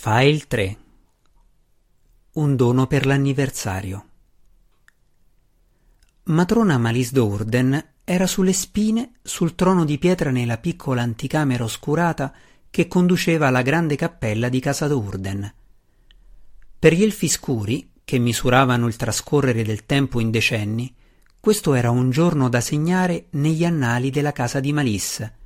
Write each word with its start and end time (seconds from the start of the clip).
File 0.00 0.46
3 0.46 0.76
Un 2.34 2.54
dono 2.54 2.86
per 2.86 3.04
l'anniversario. 3.04 4.06
Matrona 6.26 6.78
Malice 6.78 7.10
d'Urden 7.12 7.94
era 8.04 8.28
sulle 8.28 8.52
spine 8.52 9.14
sul 9.24 9.56
trono 9.56 9.84
di 9.84 9.98
pietra 9.98 10.30
nella 10.30 10.58
piccola 10.58 11.02
anticamera 11.02 11.64
oscurata 11.64 12.32
che 12.70 12.86
conduceva 12.86 13.48
alla 13.48 13.62
grande 13.62 13.96
cappella 13.96 14.48
di 14.48 14.60
casa 14.60 14.86
d'Urden. 14.86 15.52
Per 16.78 16.92
gli 16.92 17.02
elfi 17.02 17.26
scuri, 17.26 17.90
che 18.04 18.18
misuravano 18.18 18.86
il 18.86 18.94
trascorrere 18.94 19.64
del 19.64 19.84
tempo 19.84 20.20
in 20.20 20.30
decenni, 20.30 20.94
questo 21.40 21.74
era 21.74 21.90
un 21.90 22.10
giorno 22.10 22.48
da 22.48 22.60
segnare 22.60 23.26
negli 23.30 23.64
annali 23.64 24.10
della 24.10 24.30
casa 24.30 24.60
di 24.60 24.72
Malice, 24.72 25.37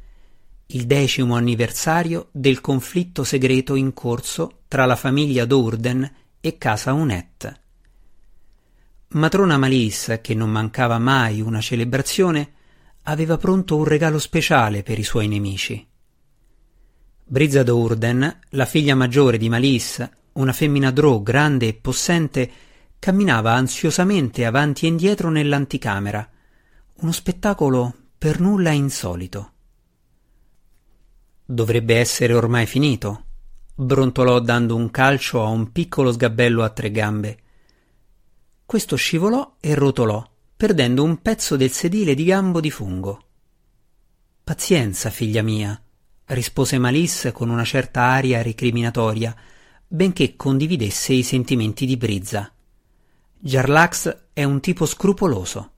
il 0.67 0.87
decimo 0.87 1.37
anniversario 1.37 2.29
del 2.33 2.61
conflitto 2.61 3.25
segreto 3.25 3.75
in 3.75 3.93
corso 3.93 4.63
tra 4.69 4.87
la 4.87 4.97
famiglia 4.97 5.45
Dourden 5.45 6.11
e 6.41 6.59
casa 6.59 6.93
Unet. 6.93 7.61
Matrona 9.09 9.59
Malice, 9.59 10.21
che 10.23 10.35
non 10.35 10.51
mancava 10.51 10.99
mai 10.99 11.43
una 11.43 11.61
celebrazione, 11.61 12.53
aveva 13.03 13.37
pronto 13.37 13.77
un 13.77 13.85
regalo 13.85 14.19
speciale 14.19 14.83
per 14.83 14.99
i 14.99 15.03
suoi 15.03 15.29
nemici. 15.29 15.87
Brizza 17.25 17.63
Dourden, 17.63 18.41
la 18.51 18.65
figlia 18.65 18.95
maggiore 18.95 19.37
di 19.37 19.49
Malice, 19.49 20.11
una 20.35 20.53
femmina 20.53 20.91
drò 20.91 21.21
grande 21.21 21.69
e 21.69 21.75
possente, 21.75 22.51
camminava 22.99 23.53
ansiosamente 23.53 24.47
avanti 24.47 24.87
e 24.87 24.89
indietro 24.89 25.29
nell'anticamera, 25.29 26.27
uno 27.01 27.13
spettacolo 27.13 27.95
per 28.17 28.41
nulla 28.41 28.71
insolito. 28.71 29.52
Dovrebbe 31.53 31.99
essere 31.99 32.33
ormai 32.33 32.65
finito, 32.65 33.25
brontolò 33.75 34.41
dando 34.41 34.75
un 34.75 34.91
calcio 34.91 35.45
a 35.45 35.49
un 35.49 35.71
piccolo 35.71 36.11
sgabello 36.11 36.63
a 36.63 36.71
tre 36.71 36.91
gambe. 36.91 37.39
Questo 38.65 38.97
scivolò 38.97 39.57
e 39.61 39.75
rotolò, 39.75 40.27
perdendo 40.57 41.05
un 41.05 41.21
pezzo 41.21 41.57
del 41.57 41.71
sedile 41.71 42.15
di 42.15 42.25
gambo 42.25 42.59
di 42.59 42.71
fungo. 42.71 43.25
Pazienza, 44.43 45.11
figlia 45.11 45.43
mia, 45.43 45.79
rispose 46.29 46.79
Malisse 46.79 47.33
con 47.33 47.51
una 47.51 47.65
certa 47.65 48.01
aria 48.01 48.41
recriminatoria, 48.41 49.37
benché 49.87 50.37
condividesse 50.37 51.13
i 51.13 51.23
sentimenti 51.23 51.85
di 51.85 51.99
Brizza. 51.99 52.51
Jarlax 53.39 54.29
è 54.33 54.43
un 54.45 54.59
tipo 54.61 54.87
scrupoloso. 54.87 55.73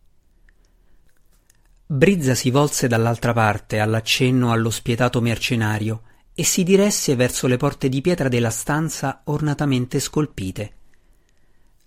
Brizza 1.87 2.35
si 2.35 2.49
volse 2.51 2.89
dall'altra 2.89 3.35
parte 3.35 3.79
all'accenno 3.79 4.53
allo 4.53 4.71
spietato 4.71 5.21
mercenario 5.21 6.03
e 6.35 6.43
si 6.43 6.63
diresse 6.63 7.15
verso 7.15 7.47
le 7.47 7.59
porte 7.59 7.91
di 7.91 8.01
pietra 8.01 8.29
della 8.29 8.49
stanza 8.49 9.21
ornatamente 9.25 10.01
scolpite. 10.01 10.73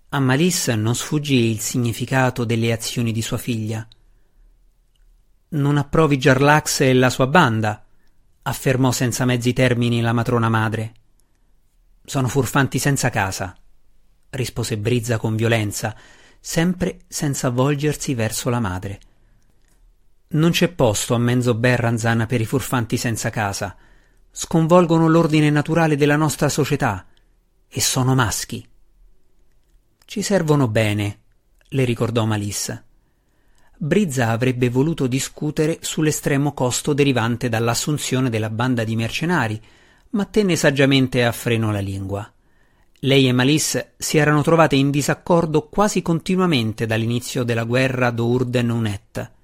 A 0.09 0.19
Malisse 0.19 0.75
non 0.75 0.93
sfuggì 0.93 1.49
il 1.49 1.59
significato 1.59 2.45
delle 2.45 2.71
azioni 2.71 3.11
di 3.11 3.23
sua 3.23 3.39
figlia. 3.39 3.85
Non 5.49 5.77
approvi 5.77 6.17
Jarlax 6.17 6.81
e 6.81 6.93
la 6.93 7.09
sua 7.09 7.25
banda, 7.25 7.83
affermò 8.43 8.91
senza 8.91 9.25
mezzi 9.25 9.51
termini 9.51 9.99
la 9.99 10.13
matrona 10.13 10.47
madre. 10.47 10.93
Sono 12.05 12.27
furfanti 12.27 12.77
senza 12.77 13.09
casa, 13.09 13.57
rispose 14.29 14.77
Brizza 14.77 15.17
con 15.17 15.35
violenza, 15.35 15.95
sempre 16.39 16.99
senza 17.07 17.49
volgersi 17.49 18.13
verso 18.13 18.49
la 18.49 18.59
madre. 18.59 18.99
Non 20.29 20.51
c'è 20.51 20.67
posto 20.67 21.13
a 21.13 21.17
Menzo 21.17 21.53
Berranzan 21.53 22.25
per 22.27 22.41
i 22.41 22.45
furfanti 22.45 22.97
senza 22.97 23.29
casa. 23.29 23.77
Sconvolgono 24.29 25.07
l'ordine 25.07 25.49
naturale 25.49 25.95
della 25.95 26.17
nostra 26.17 26.49
società. 26.49 27.05
E 27.69 27.79
sono 27.79 28.13
maschi. 28.13 28.67
Ci 30.03 30.21
servono 30.21 30.67
bene, 30.67 31.19
le 31.69 31.85
ricordò 31.85 32.25
Malissa. 32.25 32.83
Brizza 33.77 34.29
avrebbe 34.31 34.69
voluto 34.69 35.07
discutere 35.07 35.77
sull'estremo 35.79 36.53
costo 36.53 36.91
derivante 36.91 37.47
dall'assunzione 37.47 38.29
della 38.29 38.49
banda 38.49 38.83
di 38.83 38.97
mercenari, 38.97 39.61
ma 40.09 40.25
tenne 40.25 40.57
saggiamente 40.57 41.23
a 41.23 41.31
freno 41.31 41.71
la 41.71 41.79
lingua. 41.79 42.29
Lei 43.01 43.29
e 43.29 43.31
Malisse 43.31 43.93
si 43.95 44.17
erano 44.17 44.41
trovate 44.41 44.75
in 44.75 44.91
disaccordo 44.91 45.69
quasi 45.69 46.01
continuamente 46.01 46.85
dall'inizio 46.85 47.43
della 47.43 47.63
guerra 47.63 48.11
d'Urden-Unet 48.11 49.35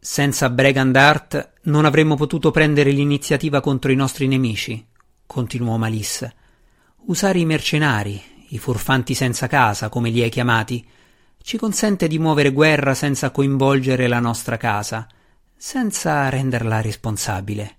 senza 0.00 0.48
Bregandart 0.48 1.54
non 1.62 1.84
avremmo 1.84 2.14
potuto 2.14 2.50
prendere 2.50 2.90
l'iniziativa 2.90 3.60
contro 3.60 3.90
i 3.90 3.96
nostri 3.96 4.28
nemici, 4.28 4.86
continuò 5.26 5.76
Malisse. 5.76 6.34
Usare 7.06 7.38
i 7.40 7.44
mercenari, 7.44 8.20
i 8.48 8.58
furfanti 8.58 9.14
senza 9.14 9.46
casa, 9.46 9.88
come 9.88 10.10
li 10.10 10.22
hai 10.22 10.30
chiamati, 10.30 10.86
ci 11.42 11.56
consente 11.56 12.08
di 12.08 12.18
muovere 12.18 12.52
guerra 12.52 12.94
senza 12.94 13.30
coinvolgere 13.30 14.06
la 14.06 14.20
nostra 14.20 14.56
casa, 14.56 15.06
senza 15.56 16.28
renderla 16.28 16.80
responsabile. 16.80 17.76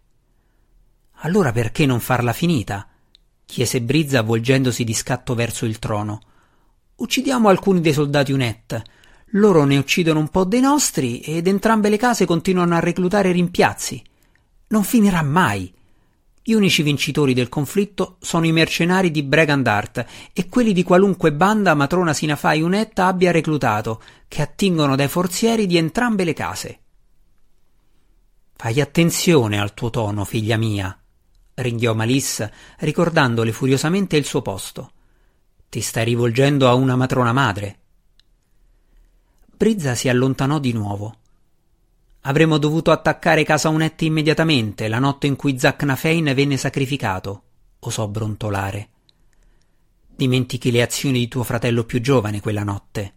Allora 1.22 1.52
perché 1.52 1.86
non 1.86 2.00
farla 2.00 2.34
finita? 2.34 2.88
chiese 3.46 3.82
Brizza 3.82 4.22
volgendosi 4.22 4.84
di 4.84 4.94
scatto 4.94 5.34
verso 5.34 5.66
il 5.66 5.80
trono. 5.80 6.22
Uccidiamo 6.96 7.50
alcuni 7.50 7.82
dei 7.82 7.94
soldati 7.94 8.32
Unet 8.32 8.82
loro 9.34 9.64
ne 9.66 9.78
uccidono 9.78 10.20
un 10.20 10.30
po' 10.30 10.44
dei 10.44 10.62
nostri 10.62 11.20
ed 11.20 11.48
entrambe 11.48 11.90
le 11.90 11.98
case 11.98 12.26
continuano 12.26 12.76
a 12.76 12.80
reclutare 12.80 13.32
rimpiazzi. 13.32 14.02
Non 14.68 14.84
finirà 14.84 15.22
mai. 15.22 15.72
Gli 16.42 16.54
unici 16.54 16.82
vincitori 16.82 17.34
del 17.34 17.50
conflitto 17.50 18.18
sono 18.22 18.46
i 18.46 18.52
mercenari 18.52 19.12
di 19.12 19.22
Bregandart 19.22 20.06
e 20.34 20.48
quelli 20.48 20.74
di 20.74 20.84
qualunque 20.84 21.32
banda 21.32 21.76
matrona 21.76 22.14
Sinafai 22.14 22.62
Unetta 22.62 23.06
abbia 23.06 23.32
reclutato, 23.32 24.02
che 24.28 24.42
attingono 24.42 24.96
dai 24.96 25.08
forzieri 25.08 25.68
di 25.68 25.78
entrambe 25.78 26.24
le 26.24 26.34
case. 26.34 26.80
Fai 28.56 28.82
attenzione 28.82 29.60
al 29.60 29.74
tuo 29.74 29.90
tono, 29.90 30.26
figlia 30.26 30.58
mia, 30.58 30.98
ringhiò 31.56 31.94
Malissa, 31.94 32.52
ricordandole 32.80 33.52
furiosamente 33.52 34.18
il 34.18 34.26
suo 34.26 34.42
posto. 34.42 34.92
Ti 35.70 35.82
stai 35.82 36.06
rivolgendo 36.06 36.68
a 36.68 36.74
una 36.74 36.96
matrona 36.96 37.32
madre. 37.32 37.79
Brizza 39.60 39.94
si 39.94 40.08
allontanò 40.08 40.58
di 40.58 40.72
nuovo. 40.72 41.18
Avremmo 42.22 42.58
dovuto 42.58 42.92
attaccare 42.92 43.44
casa 43.44 43.68
Unetti 43.68 44.06
immediatamente, 44.06 44.88
la 44.88 45.00
notte 45.00 45.28
in 45.28 45.36
cui 45.36 45.60
Zacnafein 45.60 46.32
venne 46.34 46.56
sacrificato, 46.56 47.42
osò 47.80 48.08
brontolare. 48.08 48.88
Dimentichi 50.16 50.72
le 50.72 50.82
azioni 50.82 51.20
di 51.20 51.28
tuo 51.28 51.44
fratello 51.44 51.84
più 51.84 52.00
giovane 52.00 52.40
quella 52.40 52.64
notte, 52.64 53.16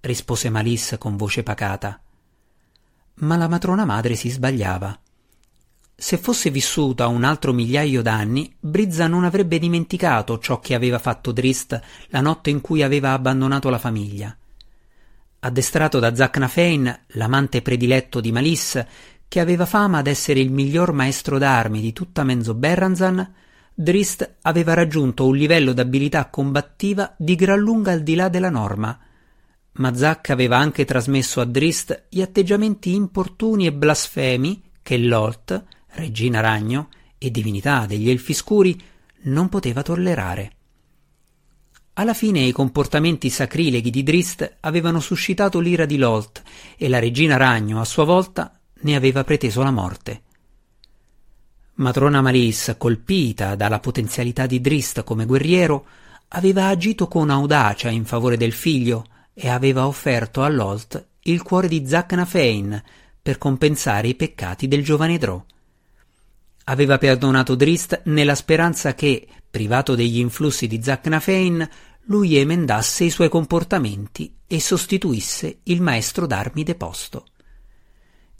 rispose 0.00 0.50
Malisse 0.50 0.98
con 0.98 1.16
voce 1.16 1.44
pacata. 1.44 2.00
Ma 3.18 3.36
la 3.36 3.46
matrona 3.46 3.84
madre 3.84 4.16
si 4.16 4.28
sbagliava. 4.28 4.98
Se 5.94 6.18
fosse 6.18 6.50
vissuta 6.50 7.06
un 7.06 7.22
altro 7.22 7.52
migliaio 7.52 8.02
d'anni, 8.02 8.52
Brizza 8.58 9.06
non 9.06 9.22
avrebbe 9.22 9.60
dimenticato 9.60 10.40
ciò 10.40 10.58
che 10.58 10.74
aveva 10.74 10.98
fatto 10.98 11.30
Drist 11.30 11.80
la 12.08 12.20
notte 12.20 12.50
in 12.50 12.60
cui 12.60 12.82
aveva 12.82 13.12
abbandonato 13.12 13.70
la 13.70 13.78
famiglia. 13.78 14.36
Addestrato 15.40 15.98
da 15.98 16.14
Zacnafein, 16.14 17.04
l'amante 17.08 17.62
prediletto 17.62 18.20
di 18.20 18.32
Malisse, 18.32 18.88
che 19.28 19.40
aveva 19.40 19.66
fama 19.66 20.02
d'essere 20.02 20.40
il 20.40 20.50
miglior 20.50 20.92
maestro 20.92 21.38
d'armi 21.38 21.80
di 21.80 21.92
tutta 21.92 22.24
Menzo 22.24 22.54
Berranzan, 22.54 23.34
Drist 23.74 24.36
aveva 24.42 24.72
raggiunto 24.72 25.26
un 25.26 25.36
livello 25.36 25.74
d'abilità 25.74 26.30
combattiva 26.30 27.14
di 27.18 27.34
gran 27.34 27.58
lunga 27.58 27.92
al 27.92 28.02
di 28.02 28.14
là 28.14 28.28
della 28.30 28.48
norma. 28.48 28.98
Ma 29.72 29.94
Zac 29.94 30.30
aveva 30.30 30.56
anche 30.56 30.86
trasmesso 30.86 31.42
a 31.42 31.44
Drist 31.44 32.06
gli 32.08 32.22
atteggiamenti 32.22 32.94
importuni 32.94 33.66
e 33.66 33.74
blasfemi 33.74 34.62
che 34.82 34.96
Lolt, 34.96 35.64
regina 35.88 36.40
ragno 36.40 36.88
e 37.18 37.30
divinità 37.30 37.84
degli 37.84 38.08
elfi 38.08 38.32
scuri, 38.32 38.80
non 39.24 39.50
poteva 39.50 39.82
tollerare. 39.82 40.55
Alla 41.98 42.12
fine 42.12 42.40
i 42.40 42.52
comportamenti 42.52 43.30
sacrileghi 43.30 43.88
di 43.88 44.02
Drist 44.02 44.58
avevano 44.60 45.00
suscitato 45.00 45.60
l'ira 45.60 45.86
di 45.86 45.96
Lolt 45.96 46.42
e 46.76 46.90
la 46.90 46.98
regina 46.98 47.38
Ragno, 47.38 47.80
a 47.80 47.86
sua 47.86 48.04
volta, 48.04 48.60
ne 48.80 48.94
aveva 48.94 49.24
preteso 49.24 49.62
la 49.62 49.70
morte. 49.70 50.22
Matrona 51.76 52.20
Malis, 52.20 52.74
colpita 52.76 53.54
dalla 53.54 53.80
potenzialità 53.80 54.44
di 54.44 54.60
Drist 54.60 55.04
come 55.04 55.24
guerriero, 55.24 55.86
aveva 56.28 56.66
agito 56.66 57.08
con 57.08 57.30
audacia 57.30 57.88
in 57.88 58.04
favore 58.04 58.36
del 58.36 58.52
figlio 58.52 59.06
e 59.32 59.48
aveva 59.48 59.86
offerto 59.86 60.42
a 60.42 60.48
Lolt 60.48 61.02
il 61.20 61.40
cuore 61.40 61.66
di 61.66 61.86
Zacnafein 61.86 62.82
per 63.22 63.38
compensare 63.38 64.08
i 64.08 64.14
peccati 64.14 64.68
del 64.68 64.84
giovane 64.84 65.16
Drò. 65.16 65.42
Aveva 66.64 66.98
perdonato 66.98 67.54
Drist 67.54 68.02
nella 68.04 68.34
speranza 68.34 68.94
che, 68.94 69.26
privato 69.56 69.94
degli 69.94 70.18
influssi 70.18 70.66
di 70.66 70.82
Zacnafein, 70.82 71.66
lui 72.08 72.36
emendasse 72.36 73.04
i 73.04 73.10
suoi 73.10 73.30
comportamenti 73.30 74.36
e 74.46 74.60
sostituisse 74.60 75.60
il 75.62 75.80
maestro 75.80 76.26
d'armi 76.26 76.62
deposto. 76.62 77.24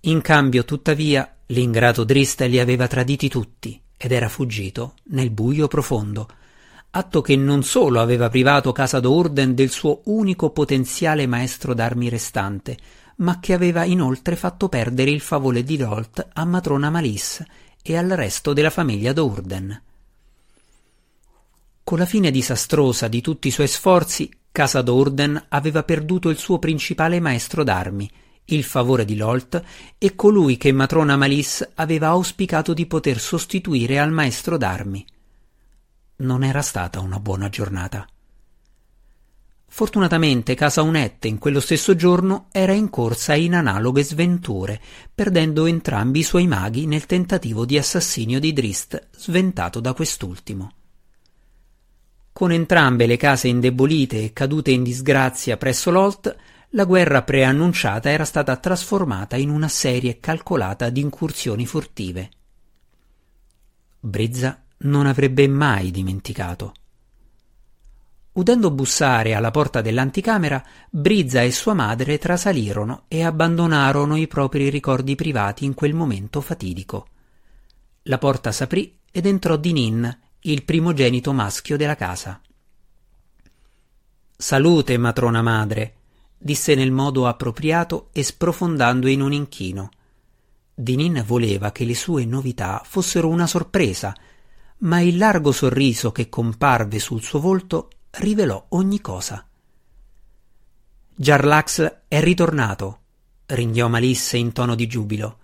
In 0.02 0.20
cambio, 0.20 0.66
tuttavia, 0.66 1.34
l'ingrato 1.46 2.04
Drist 2.04 2.42
li 2.42 2.60
aveva 2.60 2.86
traditi 2.86 3.30
tutti 3.30 3.80
ed 3.96 4.12
era 4.12 4.28
fuggito 4.28 4.96
nel 5.04 5.30
buio 5.30 5.68
profondo, 5.68 6.28
atto 6.90 7.22
che 7.22 7.34
non 7.34 7.62
solo 7.62 8.02
aveva 8.02 8.28
privato 8.28 8.72
Casa 8.72 9.00
d'Orden 9.00 9.54
del 9.54 9.70
suo 9.70 10.02
unico 10.04 10.50
potenziale 10.50 11.26
maestro 11.26 11.72
d'armi 11.72 12.10
restante, 12.10 12.76
ma 13.16 13.40
che 13.40 13.54
aveva 13.54 13.84
inoltre 13.84 14.36
fatto 14.36 14.68
perdere 14.68 15.10
il 15.10 15.22
favore 15.22 15.62
di 15.62 15.78
Rolt 15.78 16.28
a 16.34 16.44
matrona 16.44 16.90
Malice 16.90 17.46
e 17.82 17.96
al 17.96 18.10
resto 18.10 18.52
della 18.52 18.68
famiglia 18.68 19.14
d'Urden. 19.14 19.80
Con 21.86 21.98
la 21.98 22.04
fine 22.04 22.32
disastrosa 22.32 23.06
di 23.06 23.20
tutti 23.20 23.46
i 23.46 23.52
suoi 23.52 23.68
sforzi, 23.68 24.28
Casa 24.50 24.82
d'Urden 24.82 25.46
aveva 25.50 25.84
perduto 25.84 26.30
il 26.30 26.36
suo 26.36 26.58
principale 26.58 27.20
maestro 27.20 27.62
d'armi, 27.62 28.10
il 28.46 28.64
favore 28.64 29.04
di 29.04 29.14
Lolt 29.14 29.62
e 29.96 30.16
colui 30.16 30.56
che 30.56 30.72
matrona 30.72 31.16
Malice 31.16 31.70
aveva 31.74 32.08
auspicato 32.08 32.74
di 32.74 32.86
poter 32.86 33.20
sostituire 33.20 34.00
al 34.00 34.10
maestro 34.10 34.56
d'armi. 34.56 35.06
Non 36.16 36.42
era 36.42 36.60
stata 36.60 36.98
una 36.98 37.20
buona 37.20 37.48
giornata. 37.48 38.04
Fortunatamente 39.68 40.56
Casa 40.56 40.82
Unette 40.82 41.28
in 41.28 41.38
quello 41.38 41.60
stesso 41.60 41.94
giorno 41.94 42.48
era 42.50 42.72
in 42.72 42.90
corsa 42.90 43.36
in 43.36 43.54
analoghe 43.54 44.02
sventure, 44.02 44.82
perdendo 45.14 45.66
entrambi 45.66 46.18
i 46.18 46.24
suoi 46.24 46.48
maghi 46.48 46.86
nel 46.86 47.06
tentativo 47.06 47.64
di 47.64 47.78
assassinio 47.78 48.40
di 48.40 48.52
Drist, 48.52 49.06
sventato 49.16 49.78
da 49.78 49.94
quest'ultimo. 49.94 50.72
Con 52.36 52.52
entrambe 52.52 53.06
le 53.06 53.16
case 53.16 53.48
indebolite 53.48 54.22
e 54.22 54.32
cadute 54.34 54.70
in 54.70 54.82
disgrazia 54.82 55.56
presso 55.56 55.90
Lolt, 55.90 56.36
la 56.72 56.84
guerra 56.84 57.22
preannunciata 57.22 58.10
era 58.10 58.26
stata 58.26 58.54
trasformata 58.58 59.36
in 59.36 59.48
una 59.48 59.68
serie 59.68 60.20
calcolata 60.20 60.90
di 60.90 61.00
incursioni 61.00 61.64
furtive. 61.64 62.28
Brizza 63.98 64.62
non 64.80 65.06
avrebbe 65.06 65.48
mai 65.48 65.90
dimenticato. 65.90 66.74
Udendo 68.32 68.70
bussare 68.70 69.32
alla 69.32 69.50
porta 69.50 69.80
dell'anticamera, 69.80 70.62
Brizza 70.90 71.40
e 71.40 71.50
sua 71.50 71.72
madre 71.72 72.18
trasalirono 72.18 73.04
e 73.08 73.24
abbandonarono 73.24 74.14
i 74.14 74.26
propri 74.26 74.68
ricordi 74.68 75.14
privati 75.14 75.64
in 75.64 75.72
quel 75.72 75.94
momento 75.94 76.42
fatidico. 76.42 77.06
La 78.02 78.18
porta 78.18 78.52
s'aprì 78.52 78.98
ed 79.10 79.24
entrò 79.24 79.56
Dinin, 79.56 80.24
il 80.50 80.64
primogenito 80.64 81.32
maschio 81.32 81.76
della 81.76 81.96
casa. 81.96 82.40
Salute, 84.36 84.96
matrona 84.96 85.42
madre, 85.42 85.94
disse 86.38 86.74
nel 86.74 86.92
modo 86.92 87.26
appropriato 87.26 88.10
e 88.12 88.22
sprofondando 88.22 89.08
in 89.08 89.22
un 89.22 89.32
inchino. 89.32 89.90
Dinin 90.72 91.24
voleva 91.26 91.72
che 91.72 91.84
le 91.84 91.94
sue 91.94 92.24
novità 92.26 92.82
fossero 92.84 93.28
una 93.28 93.46
sorpresa, 93.46 94.14
ma 94.78 95.00
il 95.00 95.16
largo 95.16 95.52
sorriso 95.52 96.12
che 96.12 96.28
comparve 96.28 96.98
sul 96.98 97.22
suo 97.22 97.40
volto 97.40 97.90
rivelò 98.10 98.66
ogni 98.70 99.00
cosa. 99.00 99.44
Jarlax 101.14 102.02
è 102.06 102.20
ritornato, 102.20 103.00
ringhiò 103.46 103.88
Malisse 103.88 104.36
in 104.36 104.52
tono 104.52 104.74
di 104.74 104.86
giubilo. 104.86 105.38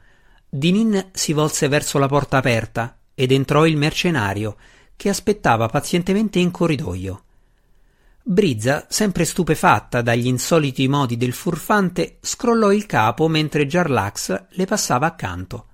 Dinin 0.49 1.09
si 1.13 1.33
volse 1.33 1.67
verso 1.67 1.99
la 1.99 2.09
porta 2.09 2.37
aperta 2.37 2.99
ed 3.15 3.33
entrò 3.33 3.67
il 3.67 3.77
mercenario, 3.79 4.57
che 5.03 5.09
aspettava 5.09 5.67
pazientemente 5.67 6.39
in 6.39 6.53
corridoio. 6.53 7.25
Brizza, 8.23 8.87
sempre 8.89 9.25
stupefatta 9.25 10.01
dagli 10.01 10.29
insoliti 10.29 10.87
modi 10.87 11.17
del 11.17 11.33
furfante, 11.33 12.19
scrollò 12.21 12.71
il 12.71 12.87
capo 12.87 13.27
mentre 13.27 13.67
Jarlax 13.67 14.45
le 14.51 14.65
passava 14.65 15.07
accanto. 15.07 15.67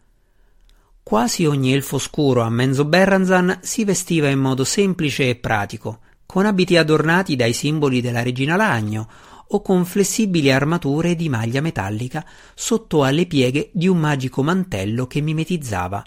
Quasi 1.02 1.44
ogni 1.44 1.74
elfo 1.74 1.98
scuro 1.98 2.40
a 2.40 2.48
Menzo 2.48 2.86
Berranzan 2.86 3.58
si 3.60 3.84
vestiva 3.84 4.30
in 4.30 4.38
modo 4.38 4.64
semplice 4.64 5.28
e 5.28 5.36
pratico, 5.36 6.00
con 6.24 6.46
abiti 6.46 6.78
adornati 6.78 7.36
dai 7.36 7.52
simboli 7.52 8.00
della 8.00 8.22
regina 8.22 8.56
Lagno 8.56 9.10
o 9.48 9.60
con 9.60 9.84
flessibili 9.84 10.50
armature 10.50 11.14
di 11.14 11.28
maglia 11.28 11.60
metallica 11.60 12.24
sotto 12.54 13.04
alle 13.04 13.26
pieghe 13.26 13.68
di 13.74 13.88
un 13.88 13.98
magico 13.98 14.42
mantello 14.42 15.06
che 15.06 15.20
mimetizzava 15.20 16.02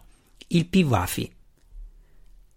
il 0.47 0.65
Pivafi. 0.65 1.31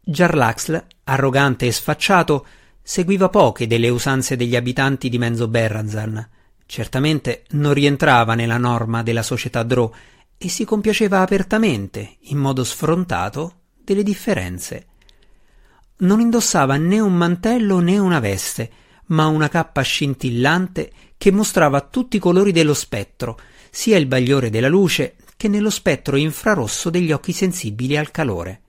Jarlaxl, 0.04 0.84
arrogante 1.04 1.66
e 1.66 1.72
sfacciato, 1.72 2.46
seguiva 2.82 3.28
poche 3.28 3.66
delle 3.66 3.88
usanze 3.88 4.36
degli 4.36 4.56
abitanti 4.56 5.08
di 5.08 5.18
Menzo 5.18 5.48
Berranzan. 5.48 6.28
Certamente 6.66 7.44
non 7.50 7.72
rientrava 7.72 8.34
nella 8.34 8.58
norma 8.58 9.02
della 9.02 9.22
società 9.22 9.62
Drò 9.62 9.90
e 10.36 10.48
si 10.48 10.64
compiaceva 10.64 11.20
apertamente, 11.20 12.16
in 12.22 12.38
modo 12.38 12.64
sfrontato, 12.64 13.60
delle 13.82 14.02
differenze 14.02 14.86
non 15.96 16.20
indossava 16.20 16.76
né 16.76 16.98
un 16.98 17.14
mantello 17.14 17.78
né 17.78 17.98
una 17.98 18.18
veste, 18.18 18.70
ma 19.06 19.26
una 19.26 19.48
cappa 19.48 19.82
scintillante 19.82 20.90
che 21.16 21.30
mostrava 21.30 21.80
tutti 21.82 22.16
i 22.16 22.20
colori 22.20 22.50
dello 22.50 22.74
spettro, 22.74 23.38
sia 23.70 23.96
il 23.96 24.06
bagliore 24.06 24.50
della 24.50 24.68
luce 24.68 25.16
che 25.36 25.48
nello 25.48 25.70
spettro 25.70 26.16
infrarosso 26.16 26.90
degli 26.90 27.12
occhi 27.12 27.32
sensibili 27.32 27.96
al 27.96 28.10
calore. 28.10 28.62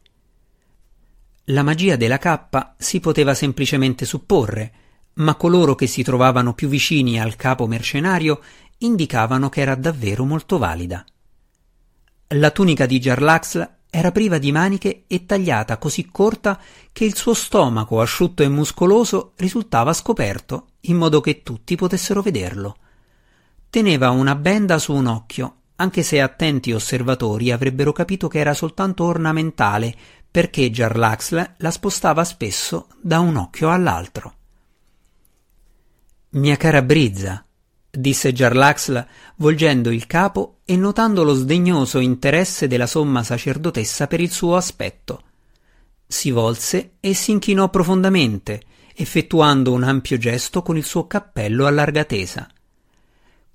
La 1.49 1.61
magia 1.61 1.95
della 1.95 2.17
cappa 2.17 2.73
si 2.75 2.99
poteva 2.99 3.35
semplicemente 3.35 4.03
supporre, 4.05 4.71
ma 5.15 5.35
coloro 5.35 5.75
che 5.75 5.85
si 5.85 6.01
trovavano 6.01 6.55
più 6.55 6.67
vicini 6.67 7.19
al 7.21 7.35
capo 7.35 7.67
mercenario 7.67 8.41
indicavano 8.79 9.49
che 9.49 9.61
era 9.61 9.75
davvero 9.75 10.25
molto 10.25 10.57
valida. 10.57 11.05
La 12.29 12.49
tunica 12.49 12.87
di 12.87 12.97
Jarlaxla 12.97 13.77
era 13.91 14.11
priva 14.11 14.39
di 14.39 14.51
maniche 14.51 15.03
e 15.05 15.27
tagliata 15.27 15.77
così 15.77 16.09
corta 16.11 16.59
che 16.91 17.05
il 17.05 17.15
suo 17.15 17.35
stomaco 17.35 18.01
asciutto 18.01 18.41
e 18.41 18.49
muscoloso 18.49 19.33
risultava 19.35 19.93
scoperto, 19.93 20.69
in 20.81 20.97
modo 20.97 21.21
che 21.21 21.43
tutti 21.43 21.75
potessero 21.75 22.23
vederlo. 22.23 22.75
Teneva 23.69 24.09
una 24.09 24.33
benda 24.33 24.79
su 24.79 24.93
un 24.93 25.05
occhio, 25.05 25.55
anche 25.75 26.01
se 26.01 26.19
attenti 26.21 26.73
osservatori 26.73 27.51
avrebbero 27.51 27.91
capito 27.91 28.27
che 28.27 28.39
era 28.39 28.55
soltanto 28.55 29.03
ornamentale, 29.03 29.95
perché 30.35 30.69
Jarlaxle 30.69 31.53
la 31.59 31.71
spostava 31.71 32.25
spesso 32.25 32.87
da 32.99 33.21
un 33.21 33.37
occhio 33.37 33.69
all'altro. 33.69 34.33
Mia 36.31 36.57
cara 36.57 36.81
Brizza, 36.81 37.45
disse 37.89 38.33
Jarlaxle 38.33 39.07
volgendo 39.37 39.91
il 39.91 40.05
capo 40.05 40.57
e 40.65 40.75
notando 40.75 41.23
lo 41.23 41.35
sdegnoso 41.35 41.99
interesse 41.99 42.67
della 42.67 42.85
somma 42.85 43.23
sacerdotessa 43.23 44.07
per 44.07 44.19
il 44.19 44.29
suo 44.29 44.57
aspetto. 44.57 45.23
Si 46.05 46.31
volse 46.31 46.95
e 46.99 47.13
si 47.13 47.31
inchinò 47.31 47.69
profondamente, 47.69 48.61
effettuando 48.93 49.71
un 49.71 49.83
ampio 49.83 50.17
gesto 50.17 50.61
con 50.63 50.75
il 50.75 50.83
suo 50.83 51.07
cappello 51.07 51.65
a 51.65 51.69
larga 51.69 52.03
tesa. 52.03 52.45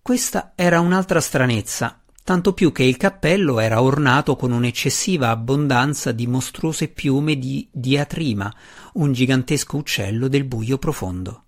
Questa 0.00 0.52
era 0.54 0.80
un'altra 0.80 1.20
stranezza, 1.20 1.99
tanto 2.22 2.52
più 2.52 2.72
che 2.72 2.84
il 2.84 2.96
cappello 2.96 3.58
era 3.60 3.82
ornato 3.82 4.36
con 4.36 4.52
un'eccessiva 4.52 5.30
abbondanza 5.30 6.12
di 6.12 6.26
mostruose 6.26 6.88
piume 6.88 7.38
di 7.38 7.68
diatrima, 7.70 8.52
un 8.94 9.12
gigantesco 9.12 9.76
uccello 9.76 10.28
del 10.28 10.44
buio 10.44 10.78
profondo. 10.78 11.44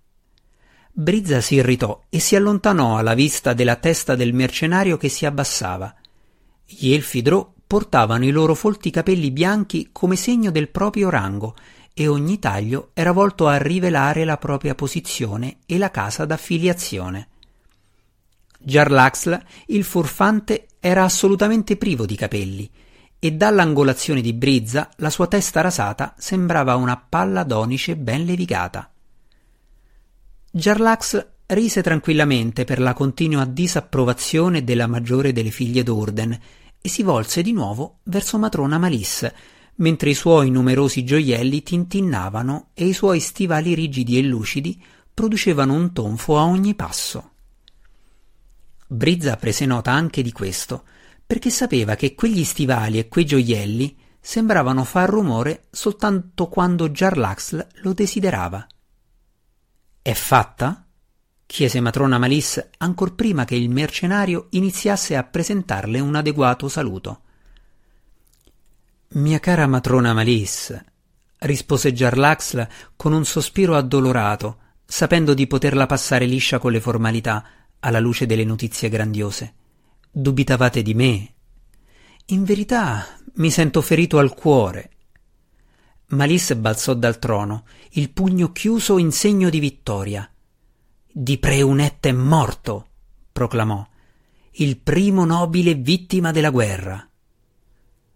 Brizza 0.91 1.41
si 1.41 1.55
irritò 1.55 2.03
e 2.09 2.19
si 2.19 2.35
allontanò 2.35 2.97
alla 2.97 3.15
vista 3.15 3.53
della 3.53 3.77
testa 3.77 4.15
del 4.15 4.33
mercenario 4.33 4.97
che 4.97 5.09
si 5.09 5.25
abbassava. 5.25 5.93
Gli 6.65 6.93
elfi 6.93 7.21
Drò 7.21 7.51
portavano 7.65 8.25
i 8.25 8.31
loro 8.31 8.53
folti 8.53 8.91
capelli 8.91 9.31
bianchi 9.31 9.89
come 9.91 10.15
segno 10.15 10.51
del 10.51 10.69
proprio 10.69 11.09
rango 11.09 11.55
e 11.95 12.07
ogni 12.07 12.37
taglio 12.37 12.89
era 12.93 13.11
volto 13.11 13.47
a 13.47 13.57
rivelare 13.57 14.25
la 14.25 14.37
propria 14.37 14.75
posizione 14.75 15.57
e 15.65 15.77
la 15.77 15.89
casa 15.89 16.25
d'affiliazione. 16.25 17.29
Jarlaxl, 18.63 19.41
il 19.67 19.83
furfante, 19.83 20.67
era 20.79 21.03
assolutamente 21.03 21.77
privo 21.77 22.05
di 22.05 22.15
capelli 22.15 22.69
e 23.19 23.31
dall'angolazione 23.31 24.19
di 24.19 24.33
Brizza 24.33 24.89
la 24.97 25.09
sua 25.09 25.27
testa 25.27 25.61
rasata 25.61 26.13
sembrava 26.17 26.75
una 26.75 26.97
palla 26.97 27.43
d'onice 27.43 27.95
ben 27.95 28.25
levigata. 28.25 28.91
Jarlax 30.51 31.25
rise 31.47 31.81
tranquillamente 31.81 32.65
per 32.65 32.79
la 32.79 32.93
continua 32.93 33.45
disapprovazione 33.45 34.63
della 34.63 34.87
maggiore 34.87 35.31
delle 35.31 35.51
figlie 35.51 35.83
d'Orden 35.83 36.37
e 36.81 36.89
si 36.89 37.01
volse 37.01 37.41
di 37.41 37.53
nuovo 37.53 37.99
verso 38.03 38.37
matrona 38.37 38.77
Malisse, 38.77 39.33
mentre 39.75 40.09
i 40.09 40.13
suoi 40.15 40.49
numerosi 40.49 41.05
gioielli 41.05 41.63
tintinnavano 41.63 42.71
e 42.73 42.85
i 42.87 42.93
suoi 42.93 43.21
stivali 43.21 43.73
rigidi 43.73 44.17
e 44.17 44.23
lucidi 44.23 44.83
producevano 45.13 45.73
un 45.73 45.93
tonfo 45.93 46.37
a 46.37 46.43
ogni 46.43 46.75
passo. 46.75 47.31
Brizza 48.93 49.37
prese 49.37 49.65
nota 49.65 49.91
anche 49.91 50.21
di 50.21 50.31
questo, 50.31 50.83
perché 51.25 51.49
sapeva 51.49 51.95
che 51.95 52.13
quegli 52.13 52.43
stivali 52.43 52.99
e 52.99 53.07
quei 53.07 53.25
gioielli 53.25 53.97
sembravano 54.19 54.83
far 54.83 55.09
rumore 55.09 55.63
soltanto 55.71 56.47
quando 56.47 56.89
Jarlaxl 56.89 57.67
lo 57.81 57.93
desiderava. 57.93 58.67
È 59.99 60.13
fatta? 60.13 60.85
chiese 61.47 61.79
matrona 61.79 62.19
Malisse 62.19 62.69
ancor 62.77 63.15
prima 63.15 63.45
che 63.45 63.55
il 63.55 63.71
mercenario 63.71 64.45
iniziasse 64.51 65.15
a 65.15 65.23
presentarle 65.23 65.99
un 65.99 66.13
adeguato 66.13 66.67
saluto. 66.67 67.21
Mia 69.13 69.39
cara 69.39 69.65
matrona 69.65 70.13
Malice, 70.13 70.85
rispose 71.39 71.93
Jarlaxle 71.93 72.69
con 72.95 73.11
un 73.11 73.25
sospiro 73.25 73.75
addolorato, 73.75 74.59
sapendo 74.85 75.33
di 75.33 75.47
poterla 75.47 75.87
passare 75.87 76.25
liscia 76.25 76.59
con 76.59 76.71
le 76.71 76.79
formalità 76.79 77.43
alla 77.83 77.99
luce 77.99 78.25
delle 78.25 78.45
notizie 78.45 78.87
grandiose. 78.87 79.53
Dubitavate 80.09 80.81
di 80.81 80.93
me. 80.93 81.33
In 82.27 82.45
verità 82.45 83.05
mi 83.35 83.51
sento 83.51 83.81
ferito 83.81 84.19
al 84.19 84.33
cuore. 84.33 84.89
Malice 86.07 86.55
balzò 86.55 86.93
dal 86.93 87.19
trono, 87.19 87.65
il 87.91 88.11
pugno 88.11 88.51
chiuso 88.51 88.97
in 88.97 89.11
segno 89.11 89.49
di 89.49 89.59
vittoria. 89.59 90.29
Di 91.11 91.37
Preunette 91.37 92.09
è 92.09 92.13
morto, 92.13 92.87
proclamò, 93.31 93.85
il 94.57 94.77
primo 94.77 95.25
nobile 95.25 95.73
vittima 95.73 96.31
della 96.31 96.51
guerra. 96.51 97.05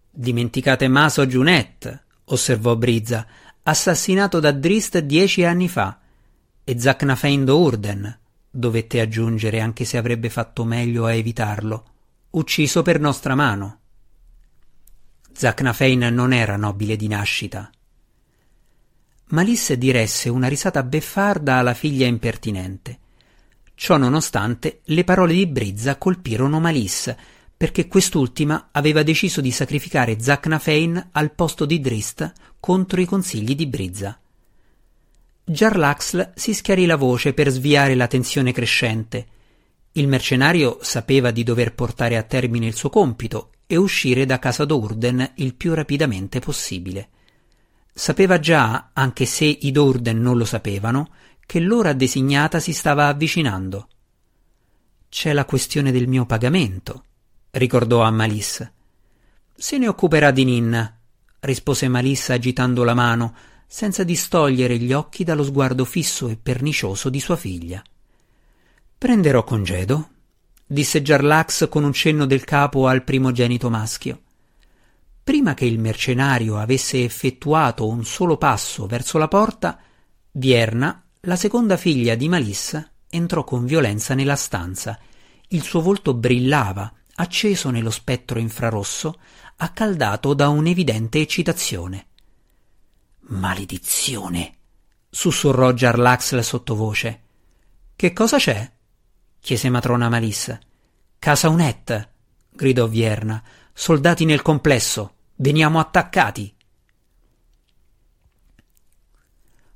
Dimenticate 0.09 0.87
Maso 0.87 1.27
Giunet, 1.27 2.05
osservò 2.25 2.75
Brizza, 2.75 3.27
assassinato 3.63 4.39
da 4.39 4.51
Drist 4.51 4.99
dieci 4.99 5.43
anni 5.43 5.67
fa, 5.67 5.99
e 6.63 6.79
Zacnafein 6.79 7.47
Urden, 7.47 8.19
dovette 8.57 8.99
aggiungere 8.99 9.59
anche 9.59 9.85
se 9.85 9.97
avrebbe 9.97 10.29
fatto 10.29 10.65
meglio 10.65 11.05
a 11.05 11.13
evitarlo, 11.13 11.85
ucciso 12.31 12.81
per 12.81 12.99
nostra 12.99 13.35
mano. 13.35 13.79
Zacnafein 15.31 15.99
non 16.11 16.33
era 16.33 16.57
nobile 16.57 16.95
di 16.95 17.07
nascita. 17.07 17.69
Malisse 19.27 19.77
diresse 19.77 20.29
una 20.29 20.47
risata 20.47 20.81
beffarda 20.81 21.57
alla 21.57 21.75
figlia 21.75 22.07
impertinente. 22.07 22.99
Ciò 23.75 23.97
nonostante, 23.97 24.79
le 24.85 25.03
parole 25.03 25.33
di 25.33 25.45
Brizza 25.45 25.97
colpirono 25.97 26.59
Malisse, 26.59 27.15
perché 27.55 27.87
quest'ultima 27.87 28.69
aveva 28.71 29.03
deciso 29.03 29.39
di 29.39 29.51
sacrificare 29.51 30.19
Zacnafein 30.19 31.09
al 31.11 31.31
posto 31.33 31.65
di 31.65 31.79
Drist 31.79 32.31
contro 32.59 33.01
i 33.01 33.05
consigli 33.05 33.53
di 33.53 33.67
Brizza. 33.67 34.19
Jarlaxl 35.49 36.33
si 36.35 36.53
schiarì 36.53 36.85
la 36.85 36.97
voce 36.97 37.33
per 37.33 37.47
sviare 37.47 37.95
la 37.95 38.07
tensione 38.07 38.51
crescente. 38.51 39.25
Il 39.93 40.09
mercenario 40.09 40.79
sapeva 40.81 41.31
di 41.31 41.43
dover 41.43 41.73
portare 41.73 42.17
a 42.17 42.23
termine 42.23 42.65
il 42.65 42.75
suo 42.75 42.89
compito 42.89 43.51
e 43.65 43.77
uscire 43.77 44.25
da 44.25 44.39
casa 44.39 44.65
d'Urden 44.65 45.31
il 45.35 45.55
più 45.55 45.73
rapidamente 45.73 46.39
possibile. 46.39 47.09
Sapeva 47.93 48.39
già, 48.39 48.89
anche 48.91 49.25
se 49.25 49.45
i 49.45 49.71
d'Urden 49.71 50.19
non 50.19 50.37
lo 50.37 50.43
sapevano, 50.43 51.11
che 51.45 51.61
l'ora 51.61 51.93
designata 51.93 52.59
si 52.59 52.73
stava 52.73 53.07
avvicinando. 53.07 53.87
C'è 55.07 55.31
la 55.31 55.45
questione 55.45 55.93
del 55.93 56.09
mio 56.09 56.25
pagamento, 56.25 57.05
ricordò 57.51 58.01
a 58.01 58.11
Malissa. 58.11 58.69
Se 59.55 59.77
ne 59.77 59.87
occuperà 59.87 60.31
di 60.31 60.43
Ninna, 60.43 60.93
rispose 61.39 61.87
Malissa 61.87 62.33
agitando 62.33 62.83
la 62.83 62.93
mano, 62.93 63.33
senza 63.67 64.03
distogliere 64.03 64.77
gli 64.77 64.93
occhi 64.93 65.23
dallo 65.25 65.43
sguardo 65.43 65.83
fisso 65.83 66.29
e 66.29 66.37
pernicioso 66.37 67.09
di 67.09 67.19
sua 67.19 67.35
figlia. 67.35 67.83
Prenderò 68.97 69.43
congedo, 69.43 70.09
disse 70.65 71.01
Jarlax 71.01 71.67
con 71.67 71.83
un 71.83 71.93
cenno 71.93 72.25
del 72.25 72.45
capo 72.45 72.87
al 72.87 73.03
primogenito 73.03 73.69
maschio. 73.69 74.21
Prima 75.23 75.53
che 75.53 75.65
il 75.65 75.77
mercenario 75.77 76.57
avesse 76.57 77.03
effettuato 77.03 77.87
un 77.87 78.05
solo 78.05 78.37
passo 78.37 78.85
verso 78.87 79.17
la 79.17 79.27
porta, 79.27 79.77
Vierna, 80.31 81.03
la 81.21 81.35
seconda 81.35 81.75
figlia 81.75 82.15
di 82.15 82.29
Malissa, 82.29 82.89
entrò 83.09 83.43
con 83.43 83.65
violenza 83.65 84.13
nella 84.13 84.35
stanza. 84.35 84.97
Il 85.49 85.63
suo 85.63 85.81
volto 85.81 86.13
brillava 86.13 86.91
acceso 87.15 87.69
nello 87.69 87.91
spettro 87.91 88.39
infrarosso, 88.39 89.19
accaldato 89.57 90.33
da 90.33 90.49
un'evidente 90.49 91.19
eccitazione. 91.19 92.07
Maledizione! 93.29 94.55
sussurrò 95.09 95.73
Jarlaxle 95.73 96.43
sottovoce. 96.43 97.21
Che 97.95 98.13
cosa 98.13 98.37
c'è? 98.37 98.71
chiese 99.39 99.69
matrona 99.69 100.09
Malissa. 100.09 100.59
Casa 101.19 101.49
Unet, 101.49 102.09
gridò 102.49 102.87
Vierna. 102.87 103.41
Soldati 103.73 104.25
nel 104.25 104.41
complesso. 104.41 105.15
Veniamo 105.35 105.79
attaccati. 105.79 106.55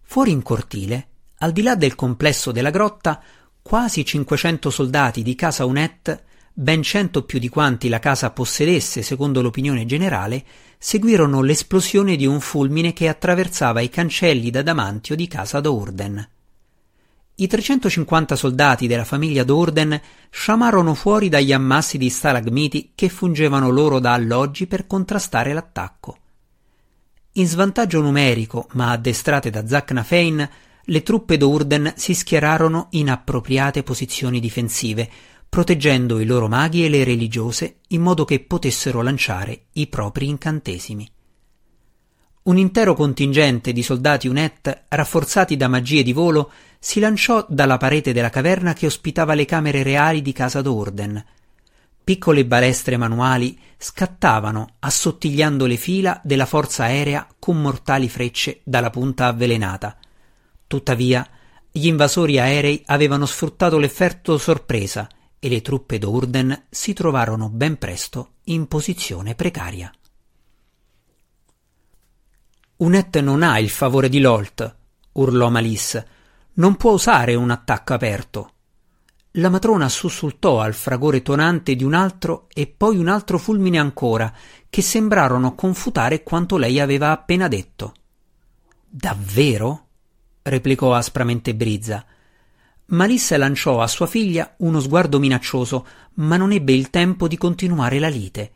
Fuori 0.01 0.31
in 0.31 0.43
cortile, 0.43 1.07
al 1.37 1.51
di 1.51 1.61
là 1.61 1.75
del 1.75 1.95
complesso 1.95 2.51
della 2.51 2.69
grotta, 2.69 3.21
quasi 3.61 4.05
cinquecento 4.05 4.69
soldati 4.69 5.23
di 5.23 5.35
casa 5.35 5.65
Unet 5.65 6.23
ben 6.61 6.83
cento 6.83 7.23
più 7.23 7.39
di 7.39 7.49
quanti 7.49 7.89
la 7.89 7.97
casa 7.97 8.29
possedesse 8.29 9.01
secondo 9.01 9.41
l'opinione 9.41 9.87
generale, 9.87 10.43
seguirono 10.77 11.41
l'esplosione 11.41 12.15
di 12.15 12.27
un 12.27 12.39
fulmine 12.39 12.93
che 12.93 13.07
attraversava 13.07 13.81
i 13.81 13.89
cancelli 13.89 14.51
d'adamantio 14.51 15.15
di 15.15 15.27
casa 15.27 15.59
d'Urden. 15.59 16.29
I 17.33 17.47
350 17.47 18.35
soldati 18.35 18.85
della 18.85 19.05
famiglia 19.05 19.43
d'Urden 19.43 19.99
sciamarono 20.29 20.93
fuori 20.93 21.29
dagli 21.29 21.51
ammassi 21.51 21.97
di 21.97 22.09
stalagmiti 22.11 22.91
che 22.93 23.09
fungevano 23.09 23.69
loro 23.69 23.99
da 23.99 24.13
alloggi 24.13 24.67
per 24.67 24.85
contrastare 24.85 25.53
l'attacco. 25.53 26.17
In 27.33 27.47
svantaggio 27.47 28.01
numerico, 28.01 28.67
ma 28.73 28.91
addestrate 28.91 29.49
da 29.49 29.65
Zacnafein, 29.65 30.49
le 30.83 31.03
truppe 31.03 31.37
d'Urden 31.37 31.93
si 31.95 32.13
schierarono 32.13 32.87
in 32.91 33.09
appropriate 33.09 33.81
posizioni 33.81 34.39
difensive, 34.39 35.09
proteggendo 35.51 36.21
i 36.21 36.25
loro 36.25 36.47
maghi 36.47 36.85
e 36.85 36.89
le 36.89 37.03
religiose 37.03 37.79
in 37.87 38.01
modo 38.01 38.23
che 38.23 38.39
potessero 38.39 39.01
lanciare 39.01 39.63
i 39.73 39.87
propri 39.87 40.29
incantesimi. 40.29 41.11
Un 42.43 42.57
intero 42.57 42.93
contingente 42.93 43.73
di 43.73 43.83
soldati 43.83 44.29
UNET, 44.29 44.83
rafforzati 44.87 45.57
da 45.57 45.67
magie 45.67 46.03
di 46.03 46.13
volo, 46.13 46.51
si 46.79 47.01
lanciò 47.01 47.45
dalla 47.49 47.75
parete 47.75 48.13
della 48.13 48.29
caverna 48.29 48.71
che 48.71 48.85
ospitava 48.85 49.33
le 49.33 49.43
camere 49.43 49.83
reali 49.83 50.21
di 50.21 50.31
casa 50.31 50.61
d'Orden. 50.61 51.21
Piccole 52.01 52.45
balestre 52.45 52.95
manuali 52.95 53.59
scattavano, 53.77 54.75
assottigliando 54.79 55.65
le 55.65 55.75
fila 55.75 56.21
della 56.23 56.45
forza 56.45 56.85
aerea 56.85 57.27
con 57.37 57.61
mortali 57.61 58.07
frecce 58.07 58.61
dalla 58.63 58.89
punta 58.89 59.25
avvelenata. 59.25 59.97
Tuttavia, 60.65 61.27
gli 61.69 61.87
invasori 61.87 62.39
aerei 62.39 62.81
avevano 62.85 63.25
sfruttato 63.25 63.77
l'effetto 63.77 64.37
sorpresa 64.37 65.09
e 65.43 65.49
le 65.49 65.61
truppe 65.61 65.97
d'Urden 65.97 66.65
si 66.69 66.93
trovarono 66.93 67.49
ben 67.49 67.79
presto 67.79 68.33
in 68.43 68.67
posizione 68.67 69.33
precaria. 69.33 69.91
Unet 72.77 73.19
non 73.21 73.41
ha 73.41 73.57
il 73.57 73.71
favore 73.71 74.07
di 74.07 74.19
Lolt, 74.19 74.75
urlò 75.13 75.49
Malisse. 75.49 76.07
Non 76.53 76.75
può 76.75 76.91
usare 76.91 77.33
un 77.33 77.49
attacco 77.49 77.95
aperto. 77.95 78.51
La 79.35 79.49
matrona 79.49 79.89
sussultò 79.89 80.59
al 80.59 80.75
fragore 80.75 81.23
tonante 81.23 81.75
di 81.75 81.83
un 81.83 81.95
altro 81.95 82.47
e 82.53 82.67
poi 82.67 82.97
un 82.97 83.07
altro 83.07 83.39
fulmine 83.39 83.79
ancora, 83.79 84.31
che 84.69 84.83
sembrarono 84.83 85.55
confutare 85.55 86.21
quanto 86.21 86.57
lei 86.57 86.79
aveva 86.79 87.09
appena 87.09 87.47
detto. 87.47 87.95
Davvero? 88.87 89.87
replicò 90.43 90.93
aspramente 90.93 91.55
Brizza. 91.55 92.05
Malissa 92.91 93.37
lanciò 93.37 93.81
a 93.81 93.87
sua 93.87 94.05
figlia 94.05 94.55
uno 94.57 94.81
sguardo 94.81 95.17
minaccioso, 95.17 95.85
ma 96.15 96.35
non 96.35 96.51
ebbe 96.51 96.73
il 96.73 96.89
tempo 96.89 97.27
di 97.29 97.37
continuare 97.37 97.99
la 97.99 98.09
lite. 98.09 98.51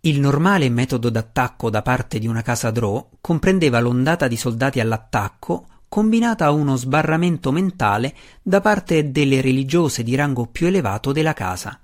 Il 0.00 0.18
normale 0.20 0.70
metodo 0.70 1.10
d'attacco 1.10 1.68
da 1.68 1.82
parte 1.82 2.18
di 2.18 2.26
una 2.26 2.40
casa 2.40 2.70
Drò 2.70 3.06
comprendeva 3.20 3.80
l'ondata 3.80 4.28
di 4.28 4.36
soldati 4.36 4.80
all'attacco 4.80 5.66
combinata 5.88 6.46
a 6.46 6.52
uno 6.52 6.76
sbarramento 6.76 7.52
mentale 7.52 8.14
da 8.42 8.60
parte 8.62 9.10
delle 9.10 9.42
religiose 9.42 10.02
di 10.02 10.14
rango 10.14 10.46
più 10.46 10.66
elevato 10.66 11.12
della 11.12 11.34
casa. 11.34 11.78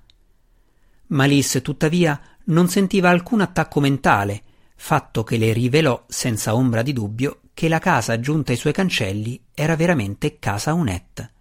Malisse, 1.07 1.61
tuttavia, 1.61 2.19
non 2.45 2.69
sentiva 2.69 3.09
alcun 3.09 3.41
attacco 3.41 3.79
mentale, 3.79 4.41
fatto 4.75 5.23
che 5.23 5.37
le 5.37 5.53
rivelò 5.53 6.05
senza 6.07 6.55
ombra 6.55 6.81
di 6.81 6.93
dubbio 6.93 7.41
che 7.53 7.67
la 7.67 7.79
casa 7.79 8.19
giunta 8.19 8.51
ai 8.51 8.57
suoi 8.57 8.73
cancelli 8.73 9.39
era 9.53 9.75
veramente 9.75 10.39
casa 10.39 10.73
Unet. 10.73 11.33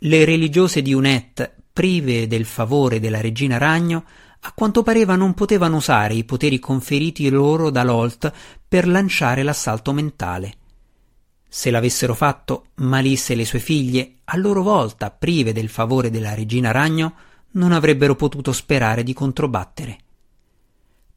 Le 0.00 0.24
religiose 0.26 0.82
di 0.82 0.92
Unet, 0.92 1.54
prive 1.72 2.26
del 2.26 2.44
favore 2.44 3.00
della 3.00 3.22
regina 3.22 3.56
Ragno, 3.56 4.04
a 4.40 4.52
quanto 4.52 4.82
pareva 4.82 5.16
non 5.16 5.32
potevano 5.32 5.76
usare 5.76 6.14
i 6.14 6.24
poteri 6.24 6.58
conferiti 6.58 7.28
loro 7.30 7.70
da 7.70 7.82
Lolt 7.82 8.30
per 8.68 8.86
lanciare 8.86 9.42
l'assalto 9.42 9.92
mentale. 9.92 10.54
Se 11.48 11.70
l'avessero 11.70 12.14
fatto, 12.14 12.66
Malisse 12.76 13.32
e 13.32 13.36
le 13.36 13.46
sue 13.46 13.58
figlie, 13.58 14.16
a 14.24 14.36
loro 14.36 14.62
volta 14.62 15.10
prive 15.10 15.54
del 15.54 15.70
favore 15.70 16.10
della 16.10 16.34
regina 16.34 16.72
Ragno, 16.72 17.14
non 17.52 17.72
avrebbero 17.72 18.14
potuto 18.16 18.52
sperare 18.52 19.02
di 19.02 19.14
controbattere. 19.14 19.98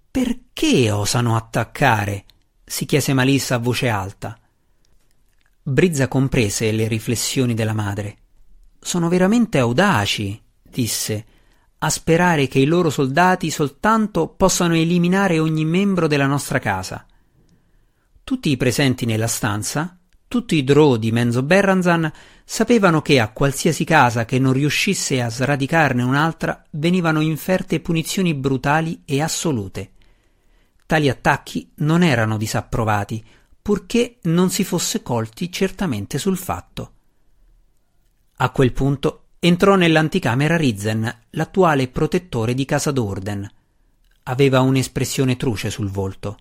Perché 0.09 0.89
osano 0.89 1.35
attaccare? 1.35 2.23
si 2.63 2.85
chiese 2.85 3.13
Malissa 3.13 3.55
a 3.55 3.59
voce 3.59 3.89
alta. 3.89 4.39
Brizza 5.61 6.07
comprese 6.07 6.71
le 6.71 6.87
riflessioni 6.87 7.53
della 7.53 7.73
madre. 7.73 8.17
Sono 8.89 9.07
veramente 9.07 9.59
audaci, 9.59 10.41
disse. 10.63 11.25
a 11.77 11.89
sperare 11.91 12.47
che 12.47 12.57
i 12.57 12.65
loro 12.65 12.89
soldati 12.89 13.51
soltanto 13.51 14.29
possano 14.29 14.73
eliminare 14.73 15.37
ogni 15.37 15.63
membro 15.63 16.07
della 16.07 16.25
nostra 16.25 16.57
casa. 16.57 17.05
Tutti 18.23 18.49
i 18.49 18.57
presenti 18.57 19.05
nella 19.05 19.27
stanza, 19.27 19.95
tutti 20.27 20.55
i 20.55 20.63
Drow 20.63 20.95
di 20.95 21.11
Menzo 21.11 21.43
Berranzan, 21.43 22.11
sapevano 22.43 23.03
che 23.03 23.19
a 23.19 23.31
qualsiasi 23.31 23.83
casa 23.83 24.25
che 24.25 24.39
non 24.39 24.53
riuscisse 24.53 25.21
a 25.21 25.29
sradicarne 25.29 26.01
un'altra 26.01 26.65
venivano 26.71 27.21
inferte 27.21 27.81
punizioni 27.81 28.33
brutali 28.33 29.03
e 29.05 29.21
assolute. 29.21 29.91
Tali 30.87 31.09
attacchi 31.09 31.73
non 31.75 32.01
erano 32.01 32.37
disapprovati, 32.37 33.23
purché 33.61 34.17
non 34.23 34.49
si 34.49 34.63
fosse 34.63 35.03
colti 35.03 35.51
certamente 35.51 36.17
sul 36.17 36.37
fatto. 36.39 36.93
A 38.41 38.51
quel 38.51 38.71
punto 38.71 39.25
entrò 39.39 39.75
nell'anticamera 39.75 40.55
Rizzen, 40.55 41.23
l'attuale 41.31 41.89
protettore 41.89 42.53
di 42.53 42.63
casa 42.63 42.91
d'Orden. 42.91 43.49
Aveva 44.23 44.61
un'espressione 44.61 45.35
truce 45.35 45.69
sul 45.69 45.89
volto. 45.89 46.37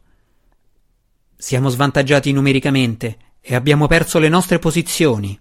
Siamo 1.37 1.69
svantaggiati 1.69 2.31
numericamente 2.31 3.19
e 3.40 3.57
abbiamo 3.57 3.88
perso 3.88 4.21
le 4.21 4.28
nostre 4.28 4.61
posizioni, 4.61 5.37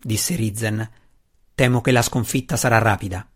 disse 0.00 0.34
Rizzen. 0.34 0.90
Temo 1.54 1.82
che 1.82 1.90
la 1.90 2.00
sconfitta 2.00 2.56
sarà 2.56 2.78
rapida. 2.78 3.28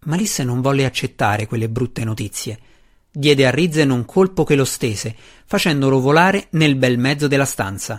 Malisse 0.00 0.44
non 0.44 0.60
volle 0.60 0.84
accettare 0.84 1.46
quelle 1.46 1.70
brutte 1.70 2.04
notizie. 2.04 2.58
Diede 3.10 3.46
a 3.46 3.50
Rizzen 3.50 3.90
un 3.90 4.04
colpo 4.04 4.44
che 4.44 4.56
lo 4.56 4.66
stese, 4.66 5.16
facendolo 5.46 6.00
volare 6.00 6.48
nel 6.50 6.76
bel 6.76 6.98
mezzo 6.98 7.28
della 7.28 7.46
stanza. 7.46 7.98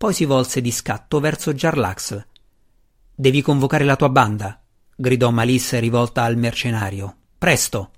Poi 0.00 0.14
si 0.14 0.24
volse 0.24 0.62
di 0.62 0.70
scatto 0.70 1.20
verso 1.20 1.52
Jarlaxl. 1.52 2.26
Devi 3.14 3.42
convocare 3.42 3.84
la 3.84 3.96
tua 3.96 4.08
banda, 4.08 4.58
gridò 4.96 5.28
Malisse 5.28 5.78
rivolta 5.78 6.22
al 6.22 6.38
mercenario. 6.38 7.16
Presto. 7.36 7.90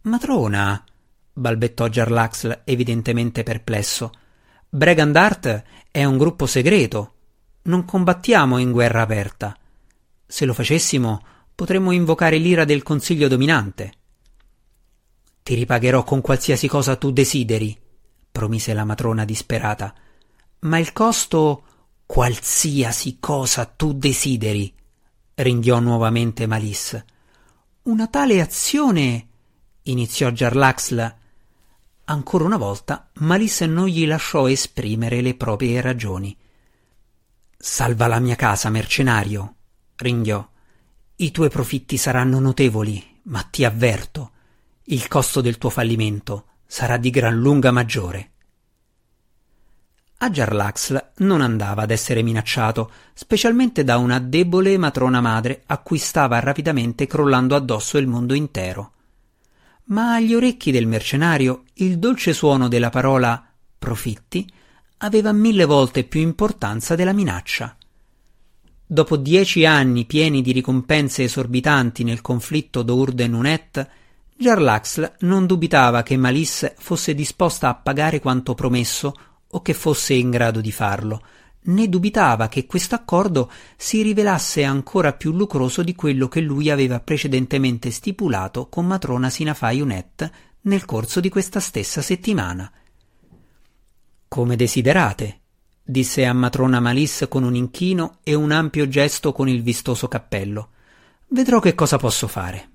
Matrona, 0.00 0.82
balbettò 1.34 1.88
Jarlaxl 1.88 2.62
evidentemente 2.64 3.42
perplesso. 3.42 4.10
Bregandart 4.70 5.64
è 5.90 6.02
un 6.02 6.16
gruppo 6.16 6.46
segreto. 6.46 7.12
Non 7.64 7.84
combattiamo 7.84 8.56
in 8.56 8.72
guerra 8.72 9.02
aperta. 9.02 9.54
Se 10.24 10.46
lo 10.46 10.54
facessimo, 10.54 11.22
potremmo 11.54 11.90
invocare 11.90 12.38
l'ira 12.38 12.64
del 12.64 12.82
Consiglio 12.82 13.28
dominante. 13.28 13.92
Ti 15.42 15.54
ripagherò 15.54 16.04
con 16.04 16.22
qualsiasi 16.22 16.66
cosa 16.68 16.96
tu 16.96 17.10
desideri, 17.10 17.78
promise 18.32 18.72
la 18.72 18.86
matrona 18.86 19.26
disperata. 19.26 19.94
Ma 20.66 20.78
il 20.78 20.92
costo 20.92 21.62
Qualsiasi 22.06 23.16
cosa 23.18 23.64
tu 23.64 23.92
desideri, 23.92 24.72
ringhiò 25.34 25.80
nuovamente 25.80 26.46
Malisse. 26.46 27.04
Una 27.82 28.06
tale 28.06 28.40
azione. 28.40 29.26
iniziò 29.82 30.30
Jarlaxla. 30.30 31.16
Ancora 32.04 32.44
una 32.44 32.56
volta 32.56 33.10
Malisse 33.14 33.66
non 33.66 33.88
gli 33.88 34.06
lasciò 34.06 34.48
esprimere 34.48 35.20
le 35.20 35.34
proprie 35.34 35.80
ragioni. 35.80 36.34
Salva 37.58 38.06
la 38.06 38.20
mia 38.20 38.36
casa, 38.36 38.70
mercenario, 38.70 39.54
ringhiò. 39.96 40.48
I 41.16 41.30
tuoi 41.32 41.50
profitti 41.50 41.96
saranno 41.96 42.38
notevoli, 42.38 43.20
ma 43.24 43.42
ti 43.42 43.64
avverto, 43.64 44.30
il 44.84 45.08
costo 45.08 45.40
del 45.40 45.58
tuo 45.58 45.70
fallimento 45.70 46.46
sarà 46.66 46.98
di 46.98 47.10
gran 47.10 47.36
lunga 47.36 47.72
maggiore. 47.72 48.30
A 50.18 50.30
Jarlaxl 50.30 51.10
non 51.18 51.42
andava 51.42 51.82
ad 51.82 51.90
essere 51.90 52.22
minacciato, 52.22 52.90
specialmente 53.12 53.84
da 53.84 53.98
una 53.98 54.18
debole 54.18 54.78
matrona 54.78 55.20
madre 55.20 55.62
a 55.66 55.76
cui 55.78 55.98
stava 55.98 56.40
rapidamente 56.40 57.06
crollando 57.06 57.54
addosso 57.54 57.98
il 57.98 58.06
mondo 58.06 58.32
intero. 58.32 58.92
Ma 59.88 60.14
agli 60.14 60.34
orecchi 60.34 60.70
del 60.70 60.86
mercenario 60.86 61.64
il 61.74 61.98
dolce 61.98 62.32
suono 62.32 62.66
della 62.66 62.88
parola 62.88 63.46
profitti 63.78 64.50
aveva 64.98 65.32
mille 65.32 65.66
volte 65.66 66.04
più 66.04 66.20
importanza 66.20 66.94
della 66.94 67.12
minaccia. 67.12 67.76
Dopo 68.86 69.16
dieci 69.18 69.66
anni 69.66 70.06
pieni 70.06 70.40
di 70.40 70.52
ricompense 70.52 71.24
esorbitanti 71.24 72.04
nel 72.04 72.22
conflitto 72.22 72.82
d'Urden-Unet, 72.82 73.88
Jarlaxl 74.34 75.16
non 75.20 75.44
dubitava 75.44 76.02
che 76.02 76.16
Malisse 76.16 76.74
fosse 76.78 77.14
disposta 77.14 77.68
a 77.68 77.74
pagare 77.74 78.18
quanto 78.18 78.54
promesso 78.54 79.14
o 79.48 79.62
che 79.62 79.74
fosse 79.74 80.14
in 80.14 80.30
grado 80.30 80.60
di 80.60 80.72
farlo, 80.72 81.22
né 81.66 81.88
dubitava 81.88 82.48
che 82.48 82.66
questo 82.66 82.94
accordo 82.94 83.50
si 83.76 84.02
rivelasse 84.02 84.64
ancora 84.64 85.12
più 85.12 85.32
lucroso 85.32 85.82
di 85.82 85.94
quello 85.94 86.28
che 86.28 86.40
lui 86.40 86.70
aveva 86.70 87.00
precedentemente 87.00 87.90
stipulato 87.90 88.68
con 88.68 88.86
matrona 88.86 89.30
Sinafai 89.30 89.80
Unet 89.80 90.30
nel 90.62 90.84
corso 90.84 91.20
di 91.20 91.28
questa 91.28 91.60
stessa 91.60 92.02
settimana. 92.02 92.70
Come 94.28 94.56
desiderate, 94.56 95.40
disse 95.82 96.26
a 96.26 96.32
matrona 96.32 96.80
Malis 96.80 97.26
con 97.28 97.44
un 97.44 97.54
inchino 97.54 98.18
e 98.22 98.34
un 98.34 98.50
ampio 98.50 98.88
gesto 98.88 99.32
con 99.32 99.48
il 99.48 99.62
vistoso 99.62 100.08
cappello. 100.08 100.70
Vedrò 101.28 101.60
che 101.60 101.74
cosa 101.74 101.96
posso 101.96 102.26
fare. 102.26 102.70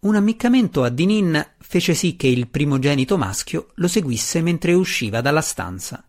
Un 0.00 0.14
ammiccamento 0.14 0.82
a 0.82 0.88
Dinin 0.88 1.46
fece 1.58 1.92
sì 1.92 2.16
che 2.16 2.26
il 2.26 2.48
primogenito 2.48 3.18
maschio 3.18 3.72
lo 3.74 3.86
seguisse 3.86 4.40
mentre 4.40 4.72
usciva 4.72 5.20
dalla 5.20 5.42
stanza. 5.42 6.02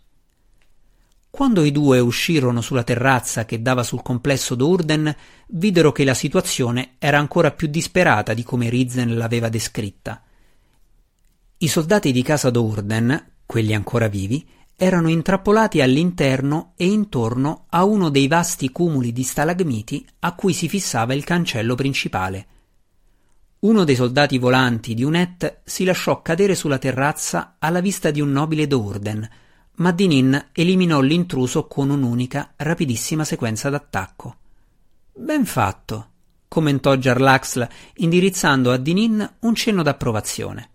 Quando 1.30 1.66
i 1.66 1.74
due 1.74 2.00
uscirono 2.00 2.62
sulla 2.62 2.84
terrazza 2.84 3.44
che 3.44 3.62
dava 3.62 3.84
sul 3.84 4.02
complesso 4.02 4.56
d'Urden, 4.56 5.14
videro 5.48 5.92
che 5.92 6.06
la 6.06 6.14
situazione 6.14 6.96
era 7.00 7.18
ancora 7.18 7.52
più 7.52 7.68
disperata 7.68 8.34
di 8.34 8.44
come 8.44 8.70
Rizzen 8.70 9.18
l'aveva 9.18 9.50
descritta. 9.50 10.24
I 11.58 11.68
soldati 11.68 12.14
di 12.14 12.22
casa 12.22 12.50
d'Urden, 12.50 13.32
quelli 13.46 13.76
ancora 13.76 14.08
vivi, 14.08 14.48
erano 14.78 15.10
intrappolati 15.10 15.82
all'interno 15.82 16.72
e 16.78 16.86
intorno 16.86 17.66
a 17.68 17.84
uno 17.84 18.08
dei 18.08 18.30
vasti 18.30 18.70
cumuli 18.70 19.12
di 19.12 19.24
stalagmiti 19.24 20.08
a 20.20 20.34
cui 20.34 20.54
si 20.54 20.70
fissava 20.70 21.14
il 21.14 21.26
cancello 21.26 21.76
principale. 21.76 22.46
Uno 23.62 23.84
dei 23.84 23.96
soldati 23.96 24.40
volanti 24.40 24.96
di 24.96 25.04
Unet 25.04 25.60
si 25.64 25.84
lasciò 25.84 26.24
cadere 26.24 26.56
sulla 26.56 26.80
terrazza 26.80 27.58
alla 27.60 27.80
vista 27.80 28.10
di 28.10 28.20
un 28.20 28.32
nobile 28.32 28.66
d'Urden, 28.66 29.30
ma 29.76 29.92
Dinin 29.92 30.50
eliminò 30.52 31.00
l'intruso 31.00 31.68
con 31.68 31.92
un'unica, 31.92 32.54
rapidissima 32.56 33.24
sequenza 33.24 33.70
d'attacco. 33.70 34.36
Ben 35.14 35.46
fatto, 35.46 36.10
commentò 36.48 36.96
Jarlaxl, 36.96 37.68
indirizzando 37.98 38.72
a 38.72 38.78
Dinin 38.78 39.32
un 39.42 39.54
cenno 39.54 39.84
d'approvazione. 39.84 40.70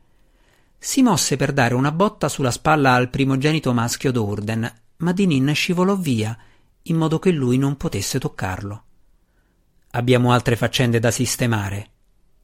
Si 0.79 1.03
mosse 1.03 1.35
per 1.35 1.53
dare 1.53 1.75
una 1.75 1.91
botta 1.91 2.29
sulla 2.29 2.53
spalla 2.53 2.93
al 2.93 3.11
primogenito 3.11 3.73
maschio 3.73 4.13
d'Urden, 4.13 4.73
ma 4.99 5.11
Dinin 5.11 5.53
scivolò 5.55 5.97
via, 5.97 6.39
in 6.83 6.97
modo 6.97 7.19
che 7.19 7.33
lui 7.33 7.59
non 7.59 7.77
potesse 7.77 8.21
toccarlo. 8.21 8.85
Abbiamo 9.91 10.31
altre 10.31 10.55
faccende 10.55 11.01
da 11.01 11.11
sistemare, 11.11 11.91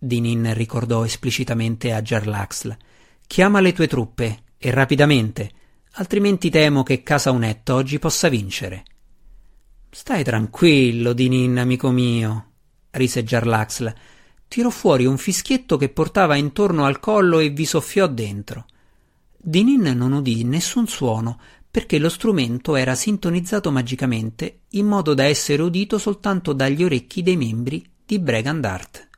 Dinin 0.05 0.53
ricordò 0.55 1.05
esplicitamente 1.05 1.93
a 1.93 2.03
Jarlaxl. 2.03 2.77
Chiama 3.25 3.61
le 3.61 3.73
tue 3.73 3.87
truppe, 3.87 4.43
e 4.59 4.73
rapidamente, 4.73 5.53
altrimenti 5.93 6.51
temo 6.51 6.83
che 6.83 7.05
Casa 7.05 7.31
Unetto 7.31 7.77
oggi 7.77 8.01
possa 8.01 8.29
vincere. 8.29 8.83
Stai 9.89 10.25
tranquillo, 10.25 11.13
Dinin, 11.13 11.57
amico 11.57 11.93
mio, 11.93 12.47
rise 12.91 13.23
Jarlaxl. 13.23 13.95
Tirò 14.49 14.71
fuori 14.71 15.07
un 15.07 15.19
fischietto 15.19 15.77
che 15.77 15.89
portava 15.89 16.35
intorno 16.35 16.85
al 16.85 16.99
collo 16.99 17.39
e 17.39 17.51
vi 17.51 17.65
soffiò 17.65 18.09
dentro. 18.09 18.67
Dinin 19.37 19.83
non 19.83 20.11
udì 20.11 20.43
nessun 20.43 20.89
suono, 20.89 21.39
perché 21.71 22.01
lo 22.01 22.09
strumento 22.09 22.75
era 22.75 22.97
sintonizzato 22.97 23.71
magicamente 23.71 24.63
in 24.71 24.87
modo 24.87 25.15
da 25.15 25.23
essere 25.23 25.63
udito 25.63 25.97
soltanto 25.97 26.53
dagli 26.53 26.83
orecchi 26.83 27.23
dei 27.23 27.37
membri 27.37 27.89
di 28.05 28.19
Bregandart. 28.19 29.11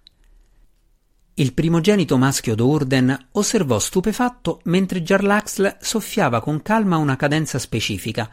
Il 1.36 1.52
primogenito 1.52 2.16
maschio 2.16 2.54
d'Urden 2.54 3.30
osservò 3.32 3.80
stupefatto 3.80 4.60
mentre 4.64 5.02
Jarlaxle 5.02 5.78
soffiava 5.80 6.40
con 6.40 6.62
calma 6.62 6.96
una 6.96 7.16
cadenza 7.16 7.58
specifica. 7.58 8.30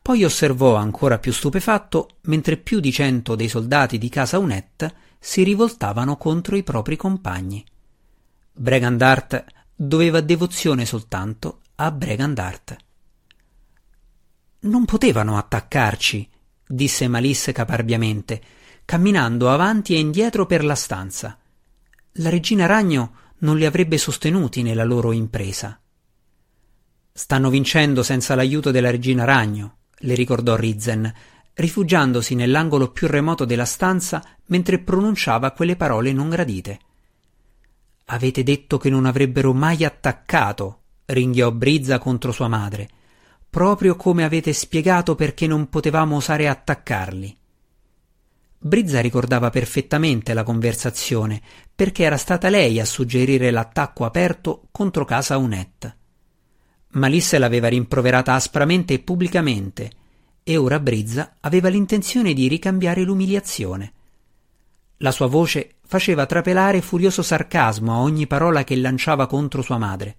Poi 0.00 0.22
osservò 0.22 0.76
ancora 0.76 1.18
più 1.18 1.32
stupefatto 1.32 2.18
mentre 2.22 2.56
più 2.56 2.78
di 2.78 2.92
cento 2.92 3.34
dei 3.34 3.48
soldati 3.48 3.98
di 3.98 4.08
casa 4.08 4.38
Unet 4.38 4.94
si 5.18 5.42
rivoltavano 5.42 6.16
contro 6.16 6.54
i 6.54 6.62
propri 6.62 6.94
compagni. 6.94 7.64
Bregandart 8.52 9.44
doveva 9.74 10.20
devozione 10.20 10.86
soltanto 10.86 11.62
a 11.74 11.90
Bregandart. 11.90 12.76
Non 14.60 14.84
potevano 14.84 15.36
attaccarci, 15.38 16.30
disse 16.68 17.08
Malisse 17.08 17.50
caparbiamente, 17.50 18.40
camminando 18.84 19.50
avanti 19.50 19.96
e 19.96 19.98
indietro 19.98 20.46
per 20.46 20.64
la 20.64 20.76
stanza 20.76 21.36
la 22.18 22.30
regina 22.30 22.66
ragno 22.66 23.12
non 23.38 23.56
li 23.56 23.64
avrebbe 23.64 23.98
sostenuti 23.98 24.62
nella 24.62 24.84
loro 24.84 25.10
impresa. 25.10 25.80
Stanno 27.12 27.50
vincendo 27.50 28.04
senza 28.04 28.36
l'aiuto 28.36 28.70
della 28.70 28.90
regina 28.90 29.24
ragno, 29.24 29.78
le 29.98 30.14
ricordò 30.14 30.54
Rizzen. 30.54 31.12
rifugiandosi 31.54 32.34
nell'angolo 32.34 32.90
più 32.90 33.06
remoto 33.06 33.44
della 33.44 33.64
stanza 33.64 34.24
mentre 34.46 34.80
pronunciava 34.80 35.52
quelle 35.52 35.76
parole 35.76 36.12
non 36.12 36.28
gradite. 36.28 36.78
Avete 38.06 38.42
detto 38.42 38.78
che 38.78 38.90
non 38.90 39.06
avrebbero 39.06 39.52
mai 39.52 39.84
attaccato, 39.84 40.82
ringhiò 41.06 41.50
Brizza 41.50 41.98
contro 41.98 42.32
sua 42.32 42.48
madre, 42.48 42.88
proprio 43.48 43.96
come 43.96 44.24
avete 44.24 44.52
spiegato 44.52 45.14
perché 45.14 45.46
non 45.46 45.68
potevamo 45.68 46.16
osare 46.16 46.48
attaccarli. 46.48 47.36
Brizza 48.66 49.02
ricordava 49.02 49.50
perfettamente 49.50 50.32
la 50.32 50.42
conversazione, 50.42 51.42
perché 51.74 52.04
era 52.04 52.16
stata 52.16 52.48
lei 52.48 52.80
a 52.80 52.86
suggerire 52.86 53.50
l'attacco 53.50 54.06
aperto 54.06 54.68
contro 54.70 55.04
casa 55.04 55.36
Unet. 55.36 55.96
Malisse 56.92 57.36
l'aveva 57.36 57.68
rimproverata 57.68 58.32
aspramente 58.32 58.94
e 58.94 59.00
pubblicamente, 59.00 59.90
e 60.42 60.56
ora 60.56 60.80
Brizza 60.80 61.36
aveva 61.40 61.68
l'intenzione 61.68 62.32
di 62.32 62.48
ricambiare 62.48 63.02
l'umiliazione. 63.02 63.92
La 64.98 65.10
sua 65.10 65.26
voce 65.26 65.74
faceva 65.84 66.24
trapelare 66.24 66.80
furioso 66.80 67.20
sarcasmo 67.20 67.92
a 67.92 68.00
ogni 68.00 68.26
parola 68.26 68.64
che 68.64 68.76
lanciava 68.76 69.26
contro 69.26 69.60
sua 69.60 69.76
madre. 69.76 70.16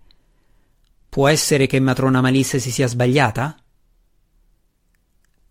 Può 1.09 1.27
essere 1.27 1.65
che 1.65 1.79
matrona 1.79 2.21
Malisse 2.21 2.59
si 2.59 2.69
sia 2.69 2.85
sbagliata? 2.85 3.57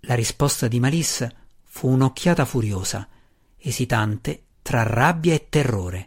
La 0.03 0.15
risposta 0.15 0.69
di 0.69 0.79
Malisse 0.79 1.43
fu 1.75 1.89
un'occhiata 1.89 2.45
furiosa, 2.45 3.09
esitante 3.59 4.45
tra 4.63 4.85
rabbia 4.85 5.35
e 5.35 5.49
terrore. 5.49 6.07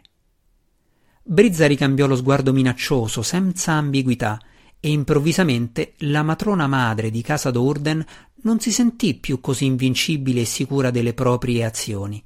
Brizza 1.22 1.66
ricambiò 1.66 2.06
lo 2.06 2.16
sguardo 2.16 2.54
minaccioso, 2.54 3.20
senza 3.20 3.72
ambiguità, 3.72 4.40
e 4.80 4.88
improvvisamente 4.88 5.92
la 5.98 6.22
matrona 6.22 6.66
madre 6.66 7.10
di 7.10 7.20
casa 7.20 7.50
d'Urden 7.50 8.02
non 8.44 8.60
si 8.60 8.72
sentì 8.72 9.12
più 9.12 9.42
così 9.42 9.66
invincibile 9.66 10.40
e 10.40 10.44
sicura 10.46 10.90
delle 10.90 11.12
proprie 11.12 11.66
azioni. 11.66 12.22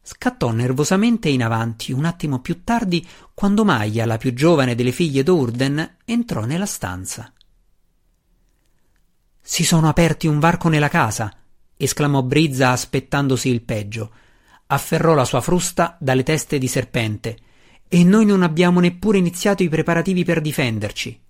Scattò 0.00 0.50
nervosamente 0.50 1.28
in 1.28 1.42
avanti 1.42 1.92
un 1.92 2.06
attimo 2.06 2.40
più 2.40 2.64
tardi 2.64 3.06
quando 3.34 3.66
Maia, 3.66 4.06
la 4.06 4.16
più 4.16 4.32
giovane 4.32 4.74
delle 4.74 4.92
figlie 4.92 5.22
d'Urden, 5.22 5.96
entrò 6.06 6.46
nella 6.46 6.64
stanza. 6.64 7.30
Si 9.42 9.62
sono 9.62 9.90
aperti 9.90 10.26
un 10.26 10.38
varco 10.38 10.70
nella 10.70 10.88
casa, 10.88 11.30
esclamò 11.76 12.22
Brizza 12.22 12.70
aspettandosi 12.70 13.48
il 13.48 13.62
peggio. 13.62 14.10
Afferrò 14.66 15.14
la 15.14 15.24
sua 15.24 15.40
frusta 15.40 15.96
dalle 16.00 16.22
teste 16.22 16.58
di 16.58 16.68
serpente. 16.68 17.38
E 17.88 18.02
noi 18.02 18.24
non 18.24 18.42
abbiamo 18.42 18.80
neppure 18.80 19.18
iniziato 19.18 19.62
i 19.62 19.68
preparativi 19.68 20.24
per 20.24 20.40
difenderci. 20.40 21.20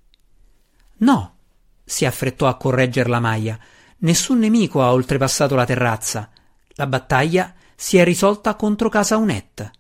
No, 0.99 1.37
si 1.85 2.05
affrettò 2.05 2.47
a 2.47 2.57
correggerla 2.57 3.21
Maia. 3.21 3.59
Nessun 3.99 4.39
nemico 4.39 4.83
ha 4.83 4.93
oltrepassato 4.93 5.55
la 5.55 5.67
terrazza. 5.67 6.31
La 6.71 6.87
battaglia 6.87 7.55
si 7.75 7.99
è 7.99 8.05
risolta 8.05 8.55
contro 8.55 8.89
casa 8.89 9.17
Unet. 9.17 9.71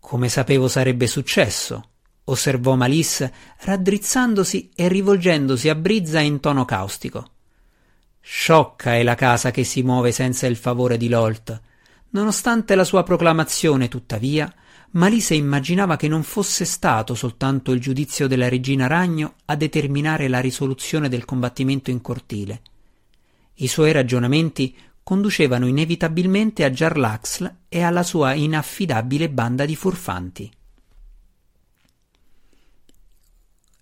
Come 0.00 0.28
sapevo 0.28 0.68
sarebbe 0.68 1.06
successo, 1.06 1.90
osservò 2.24 2.74
Malisse, 2.74 3.32
raddrizzandosi 3.60 4.70
e 4.74 4.88
rivolgendosi 4.88 5.68
a 5.68 5.74
Brizza 5.74 6.20
in 6.20 6.40
tono 6.40 6.64
caustico. 6.64 7.26
Sciocca 8.24 8.94
è 8.94 9.02
la 9.02 9.16
casa 9.16 9.50
che 9.50 9.64
si 9.64 9.82
muove 9.82 10.12
senza 10.12 10.46
il 10.46 10.56
favore 10.56 10.96
di 10.96 11.08
Lolt. 11.08 11.60
Nonostante 12.10 12.76
la 12.76 12.84
sua 12.84 13.02
proclamazione, 13.02 13.88
tuttavia, 13.88 14.52
Malise 14.92 15.34
immaginava 15.34 15.96
che 15.96 16.06
non 16.06 16.22
fosse 16.22 16.64
stato 16.64 17.14
soltanto 17.14 17.72
il 17.72 17.80
giudizio 17.80 18.28
della 18.28 18.48
regina 18.48 18.86
Ragno 18.86 19.34
a 19.46 19.56
determinare 19.56 20.28
la 20.28 20.38
risoluzione 20.38 21.08
del 21.08 21.24
combattimento 21.24 21.90
in 21.90 22.00
cortile. 22.00 22.62
I 23.54 23.66
suoi 23.66 23.90
ragionamenti 23.90 24.76
conducevano 25.02 25.66
inevitabilmente 25.66 26.62
a 26.64 26.70
Jarlaxl 26.70 27.54
e 27.68 27.82
alla 27.82 28.02
sua 28.02 28.34
inaffidabile 28.34 29.30
banda 29.30 29.64
di 29.64 29.74
furfanti. 29.74 30.52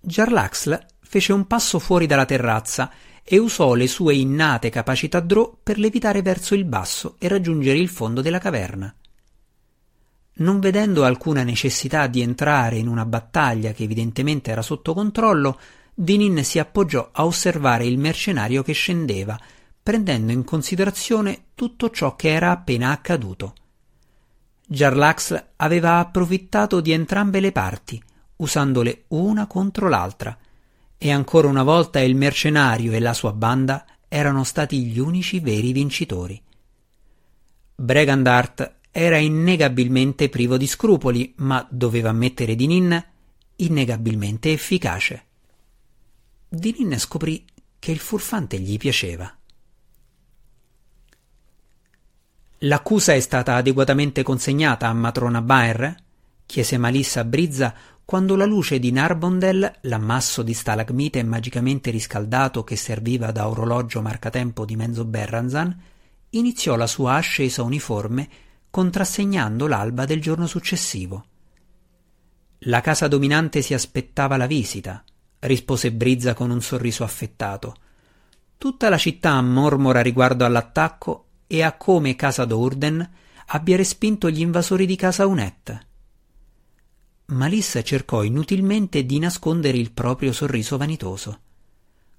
Jarlaxl 0.01 0.87
fece 1.01 1.33
un 1.33 1.47
passo 1.47 1.79
fuori 1.79 2.07
dalla 2.07 2.25
terrazza 2.25 2.91
e 3.33 3.39
usò 3.39 3.75
le 3.75 3.87
sue 3.87 4.17
innate 4.17 4.71
capacità 4.71 5.21
Drò 5.21 5.57
per 5.63 5.79
levitare 5.79 6.21
verso 6.21 6.57
il 6.57 6.65
basso 6.65 7.15
e 7.21 7.29
raggiungere 7.29 7.79
il 7.79 7.89
fondo 7.89 8.23
della 8.23 8.41
caverna. 8.41 8.93
Non 10.39 10.59
vedendo 10.59 11.05
alcuna 11.05 11.45
necessità 11.45 12.09
di 12.09 12.23
entrare 12.23 12.79
in 12.79 12.89
una 12.89 13.05
battaglia 13.05 13.71
che 13.71 13.85
evidentemente 13.85 14.51
era 14.51 14.63
sotto 14.63 14.95
controllo, 14.95 15.61
Dinin 15.95 16.43
si 16.43 16.59
appoggiò 16.59 17.11
a 17.13 17.25
osservare 17.25 17.87
il 17.87 17.99
mercenario 17.99 18.65
che 18.65 18.73
scendeva, 18.73 19.39
prendendo 19.81 20.33
in 20.33 20.43
considerazione 20.43 21.51
tutto 21.55 21.91
ciò 21.91 22.17
che 22.17 22.31
era 22.31 22.51
appena 22.51 22.91
accaduto. 22.91 23.55
Jarlaxl 24.67 25.51
aveva 25.55 26.01
approfittato 26.01 26.81
di 26.81 26.91
entrambe 26.91 27.39
le 27.39 27.53
parti, 27.53 28.03
usandole 28.39 29.05
una 29.09 29.47
contro 29.47 29.89
l'altra, 29.89 30.37
e 31.03 31.11
ancora 31.11 31.49
una 31.49 31.63
volta 31.63 31.99
il 32.01 32.15
mercenario 32.15 32.93
e 32.93 33.01
la 33.01 33.15
sua 33.15 33.33
banda 33.33 33.87
erano 34.07 34.45
stati 34.45 34.85
gli 34.85 34.99
unici 34.99 35.41
veri 35.41 35.73
vincitori. 35.73 36.39
Bregandart 37.75 38.81
era 38.91 39.17
innegabilmente 39.17 40.29
privo 40.29 40.59
di 40.59 40.67
scrupoli, 40.67 41.33
ma 41.39 41.67
doveva 41.71 42.11
ammettere 42.11 42.55
di 42.55 42.67
Nin 42.67 43.03
innegabilmente 43.57 44.53
efficace. 44.53 45.25
Dinin 46.47 46.99
scoprì 46.99 47.47
che 47.79 47.93
il 47.93 47.99
furfante 47.99 48.59
gli 48.61 48.77
piaceva. 48.77 49.35
L'accusa 52.59 53.15
è 53.15 53.21
stata 53.21 53.55
adeguatamente 53.55 54.23
consegnata 54.23 54.89
a 54.89 54.93
matrona 54.93 55.41
Baer? 55.41 55.97
Chiese 56.51 56.79
Malissa 56.79 57.23
Brizza 57.23 57.73
quando 58.05 58.35
la 58.35 58.45
luce 58.45 58.81
di 58.81 58.91
Narbondel, 58.91 59.73
l'ammasso 59.83 60.43
di 60.43 60.53
stalagmite 60.53 61.23
magicamente 61.23 61.93
riscaldato 61.93 62.65
che 62.65 62.75
serviva 62.75 63.31
da 63.31 63.49
orologio 63.49 64.03
marcatempo 64.03 64.65
di 64.65 64.75
Menzo 64.75 65.05
Berranzan, 65.05 65.81
iniziò 66.31 66.75
la 66.75 66.89
sua 66.89 67.15
ascesa 67.15 67.63
uniforme 67.63 68.29
contrassegnando 68.69 69.69
l'alba 69.69 70.05
del 70.07 70.21
giorno 70.21 70.49
successivo. 70.49 71.25
La 72.65 72.81
casa 72.81 73.07
dominante 73.07 73.63
si 73.63 73.73
aspettava 73.73 74.37
la 74.37 74.47
visita, 74.47 75.05
rispose 75.39 75.93
Brizza 75.93 76.35
con 76.35 76.51
un 76.51 76.61
sorriso 76.61 77.05
affettato. 77.05 77.77
Tutta 78.59 78.89
la 78.89 78.99
città 78.99 79.41
mormora 79.41 80.01
riguardo 80.01 80.45
all'attacco 80.45 81.27
e 81.47 81.63
a 81.63 81.77
come 81.77 82.17
casa 82.17 82.45
d'Urden 82.45 83.09
abbia 83.47 83.77
respinto 83.77 84.29
gli 84.29 84.41
invasori 84.41 84.85
di 84.85 84.97
casa 84.97 85.27
Unet. 85.27 85.87
Malissa 87.31 87.83
cercò 87.83 88.23
inutilmente 88.23 89.05
di 89.05 89.19
nascondere 89.19 89.79
il 89.79 89.93
proprio 89.93 90.33
sorriso 90.33 90.77
vanitoso. 90.77 91.41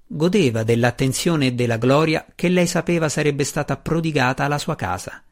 Godeva 0.06 0.62
dell'attenzione 0.62 1.46
e 1.46 1.52
della 1.52 1.76
gloria 1.76 2.26
che 2.34 2.48
lei 2.48 2.66
sapeva 2.66 3.08
sarebbe 3.08 3.44
stata 3.44 3.76
prodigata 3.76 4.44
alla 4.44 4.58
sua 4.58 4.74
casa. 4.74 5.22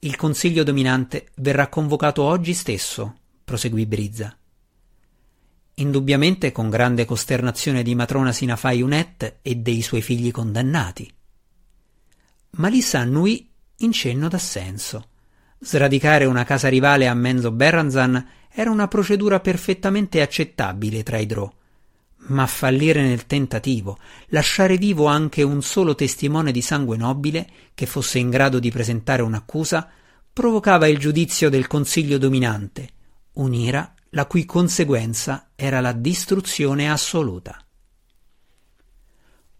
Il 0.00 0.16
consiglio 0.16 0.64
dominante 0.64 1.28
verrà 1.36 1.68
convocato 1.68 2.22
oggi 2.22 2.54
stesso, 2.54 3.16
proseguì 3.44 3.86
Brizza. 3.86 4.36
Indubbiamente 5.74 6.52
con 6.52 6.70
grande 6.70 7.04
costernazione 7.04 7.82
di 7.82 7.94
matrona 7.94 8.32
Sinafai 8.32 8.82
Unet 8.82 9.38
e 9.42 9.56
dei 9.56 9.80
suoi 9.80 10.02
figli 10.02 10.30
condannati. 10.30 11.10
Malissa 12.50 13.00
annuì 13.00 13.50
in 13.78 13.92
cenno 13.92 14.28
d'assenso. 14.28 15.08
Sradicare 15.58 16.24
una 16.24 16.44
casa 16.44 16.68
rivale 16.68 17.06
a 17.06 17.14
Menzo 17.14 17.50
Berranzan 17.50 18.36
era 18.50 18.70
una 18.70 18.88
procedura 18.88 19.40
perfettamente 19.40 20.20
accettabile 20.20 21.02
tra 21.02 21.18
i 21.18 21.26
Drò. 21.26 21.50
Ma 22.30 22.46
fallire 22.46 23.02
nel 23.02 23.26
tentativo, 23.26 23.98
lasciare 24.28 24.76
vivo 24.76 25.06
anche 25.06 25.42
un 25.42 25.62
solo 25.62 25.94
testimone 25.94 26.50
di 26.52 26.60
sangue 26.60 26.96
nobile 26.96 27.48
che 27.74 27.86
fosse 27.86 28.18
in 28.18 28.28
grado 28.28 28.58
di 28.58 28.70
presentare 28.70 29.22
un'accusa, 29.22 29.88
provocava 30.32 30.88
il 30.88 30.98
giudizio 30.98 31.48
del 31.48 31.66
consiglio 31.66 32.18
dominante, 32.18 32.88
un'ira 33.34 33.94
la 34.10 34.26
cui 34.26 34.44
conseguenza 34.44 35.50
era 35.54 35.80
la 35.80 35.92
distruzione 35.92 36.90
assoluta. 36.90 37.56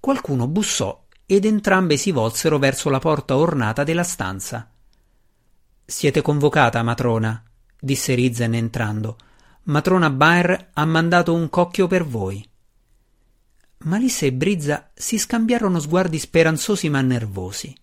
Qualcuno 0.01 0.47
bussò 0.47 1.07
ed 1.27 1.45
entrambe 1.45 1.97
si 1.97 2.11
volsero 2.11 2.59
verso 2.59 2.89
la 2.89 2.99
porta 2.99 3.37
ornata 3.37 3.85
della 3.85 4.05
stanza. 4.05 4.71
Siete 5.85 6.23
convocata, 6.23 6.83
matrona, 6.83 7.43
disse 7.79 8.15
Rizzen 8.15 8.55
entrando. 8.55 9.17
Matrona 9.65 10.11
Baer 10.11 10.71
ha 10.73 10.85
mandato 10.85 11.35
un 11.35 11.49
cocchio 11.51 11.87
per 11.87 12.05
voi. 12.05 12.47
Malisse 13.85 14.27
e 14.27 14.33
Brizza 14.33 14.91
si 14.95 15.19
scambiarono 15.19 15.79
sguardi 15.79 16.19
speranzosi 16.19 16.89
ma 16.89 17.01
nervosi. 17.01 17.77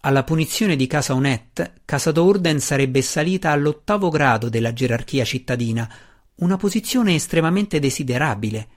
Alla 0.00 0.24
punizione 0.24 0.76
di 0.76 0.86
Casa 0.86 1.14
Onet, 1.14 1.82
Casa 1.84 2.10
d'Orden 2.10 2.58
sarebbe 2.58 3.02
salita 3.02 3.50
all'ottavo 3.50 4.08
grado 4.08 4.48
della 4.48 4.72
gerarchia 4.72 5.24
cittadina, 5.24 5.88
una 6.36 6.56
posizione 6.56 7.14
estremamente 7.14 7.78
desiderabile. 7.78 8.68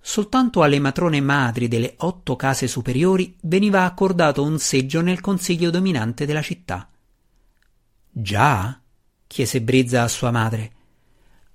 soltanto 0.00 0.62
alle 0.62 0.78
matrone 0.78 1.20
madri 1.20 1.68
delle 1.68 1.94
otto 1.98 2.36
case 2.36 2.66
superiori 2.66 3.36
veniva 3.42 3.84
accordato 3.84 4.42
un 4.42 4.58
seggio 4.58 5.00
nel 5.00 5.20
consiglio 5.20 5.70
dominante 5.70 6.24
della 6.24 6.42
città. 6.42 6.88
Già? 8.10 8.80
Chiese 9.28 9.60
Brizza 9.60 10.02
a 10.02 10.08
sua 10.08 10.32
madre. 10.32 10.72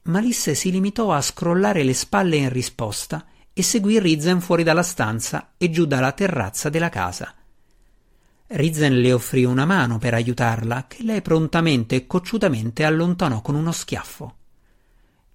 Malisse 0.04 0.56
si 0.56 0.72
limitò 0.72 1.12
a 1.12 1.20
scrollare 1.20 1.84
le 1.84 1.94
spalle 1.94 2.38
in 2.38 2.50
risposta 2.50 3.26
e 3.52 3.62
seguì 3.62 4.00
Rizzen 4.00 4.40
fuori 4.40 4.64
dalla 4.64 4.84
stanza 4.84 5.54
e 5.58 5.70
giù 5.70 5.86
dalla 5.86 6.14
terrazza 6.14 6.70
della 6.70 6.90
casa. 6.90 7.34
Rizzen 8.48 9.00
le 9.00 9.12
offrì 9.12 9.44
una 9.44 9.66
mano 9.66 9.98
per 9.98 10.14
aiutarla, 10.14 10.86
che 10.88 11.04
lei 11.04 11.22
prontamente 11.22 11.96
e 11.96 12.08
cocciutamente 12.08 12.84
allontanò 12.84 13.42
con 13.42 13.56
uno 13.56 13.72
schiaffo. 13.72 14.36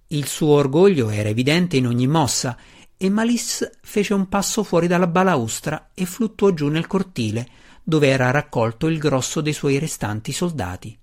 Il 0.07 0.25
suo 0.25 0.55
orgoglio 0.55 1.09
era 1.09 1.29
evidente 1.29 1.77
in 1.77 1.87
ogni 1.87 2.07
mossa 2.07 2.57
e 2.95 3.09
Malice 3.09 3.77
fece 3.81 4.13
un 4.13 4.27
passo 4.27 4.63
fuori 4.63 4.87
dalla 4.87 5.07
balaustra 5.07 5.91
e 5.93 6.05
fluttuò 6.05 6.51
giù 6.51 6.67
nel 6.67 6.87
cortile, 6.87 7.47
dove 7.83 8.07
era 8.07 8.31
raccolto 8.31 8.87
il 8.87 8.97
grosso 8.97 9.41
dei 9.41 9.53
suoi 9.53 9.79
restanti 9.79 10.31
soldati. 10.31 10.98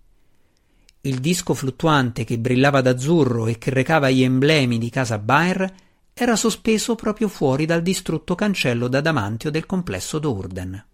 Il 1.07 1.21
disco 1.21 1.55
fluttuante 1.55 2.25
che 2.25 2.37
brillava 2.37 2.81
d'azzurro 2.81 3.47
e 3.47 3.59
che 3.59 3.71
recava 3.71 4.11
gli 4.11 4.25
emblemi 4.25 4.77
di 4.77 4.91
casa 4.91 5.19
Baer 5.19 5.73
era 6.13 6.35
sospeso 6.35 6.97
proprio 6.97 7.29
fuori 7.29 7.65
dal 7.65 7.81
distrutto 7.81 8.35
cancello 8.35 8.89
d'adamantio 8.89 9.53
del 9.53 9.67
complesso 9.67 10.19
d'Urden. 10.19 10.85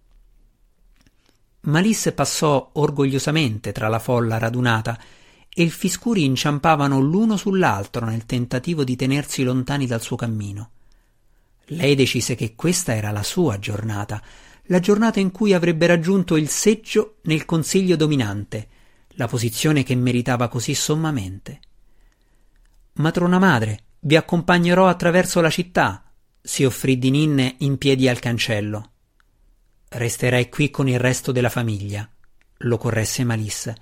Malisse 1.61 2.13
passò 2.13 2.73
orgogliosamente 2.75 3.73
tra 3.73 3.89
la 3.89 3.99
folla 3.99 4.37
radunata 4.37 4.99
e 5.49 5.63
il 5.63 5.71
Fiscuri 5.71 6.25
inciampavano 6.25 7.01
l'uno 7.01 7.39
sull'altro 7.39 8.05
nel 8.05 8.27
tentativo 8.27 8.85
di 8.85 8.97
tenersi 8.97 9.43
lontani 9.43 9.87
dal 9.87 10.03
suo 10.03 10.17
cammino. 10.17 10.71
Lei 11.69 11.95
decise 11.95 12.35
che 12.35 12.55
questa 12.55 12.95
era 12.95 13.13
la 13.13 13.23
sua 13.23 13.59
giornata, 13.59 14.21
la 14.65 14.79
giornata 14.79 15.21
in 15.21 15.31
cui 15.31 15.55
avrebbe 15.55 15.87
raggiunto 15.87 16.37
il 16.37 16.51
seggio 16.51 17.17
nel 17.23 17.47
consiglio 17.47 17.97
dominante, 17.97 18.69
la 19.17 19.27
posizione 19.27 19.83
che 19.83 19.95
meritava 19.95 20.49
così 20.49 20.75
sommamente. 20.75 21.61
Matrona 22.95 23.39
madre, 23.39 23.85
vi 24.01 24.17
accompagnerò 24.17 24.89
attraverso 24.89 25.41
la 25.41 25.51
città, 25.51 26.05
si 26.41 26.65
offrì 26.65 26.99
di 26.99 27.11
Ninne 27.11 27.57
in 27.59 27.79
piedi 27.79 28.09
al 28.09 28.19
cancello. 28.19 28.91
Resterai 29.89 30.49
qui 30.49 30.71
con 30.71 30.89
il 30.89 30.99
resto 30.99 31.33
della 31.33 31.51
famiglia, 31.51 32.09
lo 32.59 32.77
corresse 32.79 33.25
Malisse. 33.25 33.77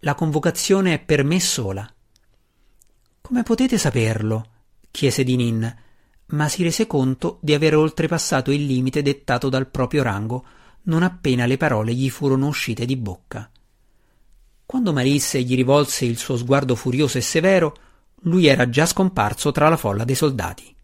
La 0.00 0.14
convocazione 0.14 0.94
è 0.94 0.98
per 0.98 1.22
me 1.24 1.38
sola. 1.40 1.88
Come 3.20 3.42
potete 3.42 3.78
saperlo? 3.78 4.46
chiese 4.90 5.24
di 5.24 5.36
Nin, 5.36 5.76
ma 6.26 6.48
si 6.48 6.62
rese 6.62 6.86
conto 6.86 7.38
di 7.40 7.54
aver 7.54 7.76
oltrepassato 7.76 8.50
il 8.50 8.66
limite 8.66 9.02
dettato 9.02 9.48
dal 9.48 9.68
proprio 9.68 10.02
rango 10.02 10.44
non 10.84 11.02
appena 11.02 11.46
le 11.46 11.56
parole 11.56 11.94
gli 11.94 12.10
furono 12.10 12.46
uscite 12.46 12.84
di 12.84 12.96
bocca. 12.96 13.50
Quando 14.72 14.94
Malisse 14.94 15.42
gli 15.42 15.54
rivolse 15.54 16.06
il 16.06 16.16
suo 16.16 16.38
sguardo 16.38 16.74
furioso 16.74 17.18
e 17.18 17.20
severo, 17.20 17.76
lui 18.22 18.46
era 18.46 18.70
già 18.70 18.86
scomparso 18.86 19.52
tra 19.52 19.68
la 19.68 19.76
folla 19.76 20.04
dei 20.04 20.14
soldati. 20.14 20.74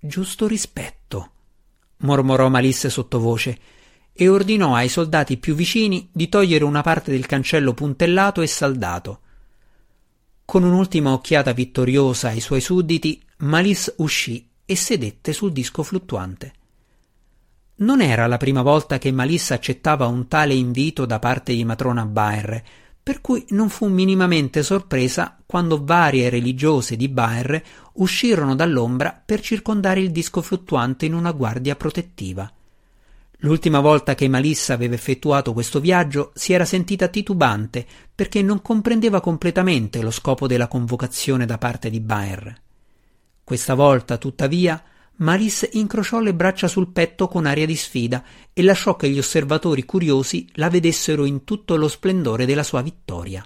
Giusto 0.00 0.48
rispetto, 0.48 1.30
mormorò 1.98 2.48
Malisse 2.48 2.90
sottovoce 2.90 3.56
e 4.12 4.28
ordinò 4.28 4.74
ai 4.74 4.88
soldati 4.88 5.36
più 5.36 5.54
vicini 5.54 6.08
di 6.10 6.28
togliere 6.28 6.64
una 6.64 6.82
parte 6.82 7.12
del 7.12 7.24
cancello 7.24 7.72
puntellato 7.72 8.42
e 8.42 8.48
saldato. 8.48 9.20
Con 10.44 10.64
un'ultima 10.64 11.12
occhiata 11.12 11.52
vittoriosa 11.52 12.30
ai 12.30 12.40
suoi 12.40 12.60
sudditi, 12.60 13.22
Malisse 13.38 13.94
uscì 13.98 14.44
e 14.64 14.74
sedette 14.74 15.32
sul 15.32 15.52
disco 15.52 15.84
fluttuante. 15.84 16.52
Non 17.76 18.00
era 18.00 18.28
la 18.28 18.36
prima 18.36 18.62
volta 18.62 18.98
che 18.98 19.10
Malisse 19.10 19.52
accettava 19.52 20.06
un 20.06 20.28
tale 20.28 20.54
invito 20.54 21.06
da 21.06 21.18
parte 21.18 21.52
di 21.52 21.64
matrona 21.64 22.04
Baer, 22.04 22.62
per 23.02 23.20
cui 23.20 23.44
non 23.48 23.68
fu 23.68 23.88
minimamente 23.88 24.62
sorpresa 24.62 25.36
quando 25.44 25.84
varie 25.84 26.30
religiose 26.30 26.94
di 26.96 27.08
Baer 27.08 27.62
uscirono 27.94 28.54
dall'ombra 28.54 29.20
per 29.24 29.40
circondare 29.40 30.00
il 30.00 30.12
disco 30.12 30.40
fluttuante 30.40 31.04
in 31.04 31.14
una 31.14 31.32
guardia 31.32 31.74
protettiva. 31.74 32.50
L'ultima 33.38 33.80
volta 33.80 34.14
che 34.14 34.28
Malissa 34.28 34.72
aveva 34.72 34.94
effettuato 34.94 35.52
questo 35.52 35.80
viaggio 35.80 36.30
si 36.34 36.52
era 36.52 36.64
sentita 36.64 37.08
titubante 37.08 37.84
perché 38.14 38.40
non 38.40 38.62
comprendeva 38.62 39.20
completamente 39.20 40.00
lo 40.00 40.12
scopo 40.12 40.46
della 40.46 40.68
convocazione 40.68 41.44
da 41.44 41.58
parte 41.58 41.90
di 41.90 42.00
Baer. 42.00 42.56
Questa 43.44 43.74
volta, 43.74 44.16
tuttavia, 44.16 44.82
Maris 45.16 45.68
incrociò 45.72 46.18
le 46.18 46.34
braccia 46.34 46.66
sul 46.66 46.90
petto 46.90 47.28
con 47.28 47.46
aria 47.46 47.66
di 47.66 47.76
sfida 47.76 48.24
e 48.52 48.62
lasciò 48.62 48.96
che 48.96 49.08
gli 49.08 49.18
osservatori 49.18 49.84
curiosi 49.84 50.48
la 50.54 50.68
vedessero 50.68 51.24
in 51.24 51.44
tutto 51.44 51.76
lo 51.76 51.86
splendore 51.86 52.46
della 52.46 52.64
sua 52.64 52.82
vittoria. 52.82 53.44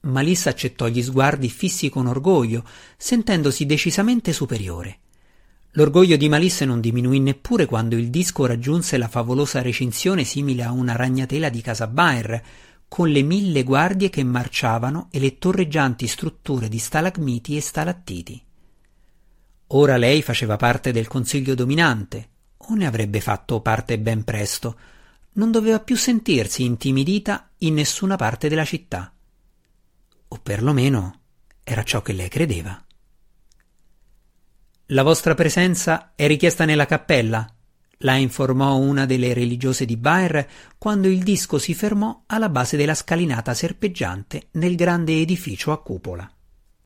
Malis 0.00 0.46
accettò 0.46 0.86
gli 0.86 1.02
sguardi 1.02 1.50
fissi 1.50 1.90
con 1.90 2.06
orgoglio, 2.06 2.64
sentendosi 2.96 3.66
decisamente 3.66 4.32
superiore. 4.32 5.00
L'orgoglio 5.72 6.16
di 6.16 6.30
Malisse 6.30 6.64
non 6.64 6.80
diminuì 6.80 7.20
neppure 7.20 7.66
quando 7.66 7.94
il 7.96 8.08
disco 8.08 8.46
raggiunse 8.46 8.96
la 8.96 9.08
favolosa 9.08 9.60
recinzione 9.60 10.24
simile 10.24 10.62
a 10.62 10.72
una 10.72 10.96
ragnatela 10.96 11.50
di 11.50 11.60
casa 11.60 11.86
Baer, 11.86 12.42
con 12.88 13.10
le 13.10 13.20
mille 13.20 13.64
guardie 13.64 14.08
che 14.08 14.24
marciavano 14.24 15.08
e 15.10 15.18
le 15.18 15.36
torreggianti 15.36 16.06
strutture 16.06 16.68
di 16.68 16.78
stalagmiti 16.78 17.56
e 17.56 17.60
stalattiti. 17.60 18.42
Ora 19.68 19.96
lei 19.96 20.22
faceva 20.22 20.56
parte 20.56 20.92
del 20.92 21.06
consiglio 21.06 21.54
dominante, 21.54 22.28
o 22.56 22.74
ne 22.74 22.86
avrebbe 22.86 23.20
fatto 23.20 23.60
parte 23.60 23.98
ben 23.98 24.24
presto. 24.24 24.78
Non 25.32 25.50
doveva 25.50 25.80
più 25.80 25.96
sentirsi 25.96 26.64
intimidita 26.64 27.50
in 27.58 27.74
nessuna 27.74 28.16
parte 28.16 28.48
della 28.48 28.64
città. 28.64 29.12
O 30.28 30.38
perlomeno 30.42 31.20
era 31.62 31.82
ciò 31.82 32.02
che 32.02 32.12
lei 32.12 32.28
credeva. 32.28 32.82
La 34.86 35.02
vostra 35.02 35.34
presenza 35.34 36.12
è 36.14 36.26
richiesta 36.26 36.64
nella 36.64 36.86
cappella, 36.86 37.46
la 38.02 38.14
informò 38.14 38.76
una 38.76 39.06
delle 39.06 39.34
religiose 39.34 39.84
di 39.84 39.96
Baer 39.96 40.48
quando 40.78 41.08
il 41.08 41.22
disco 41.22 41.58
si 41.58 41.74
fermò 41.74 42.22
alla 42.26 42.48
base 42.48 42.76
della 42.76 42.94
scalinata 42.94 43.54
serpeggiante 43.54 44.48
nel 44.52 44.76
grande 44.76 45.20
edificio 45.20 45.72
a 45.72 45.82
cupola. 45.82 46.30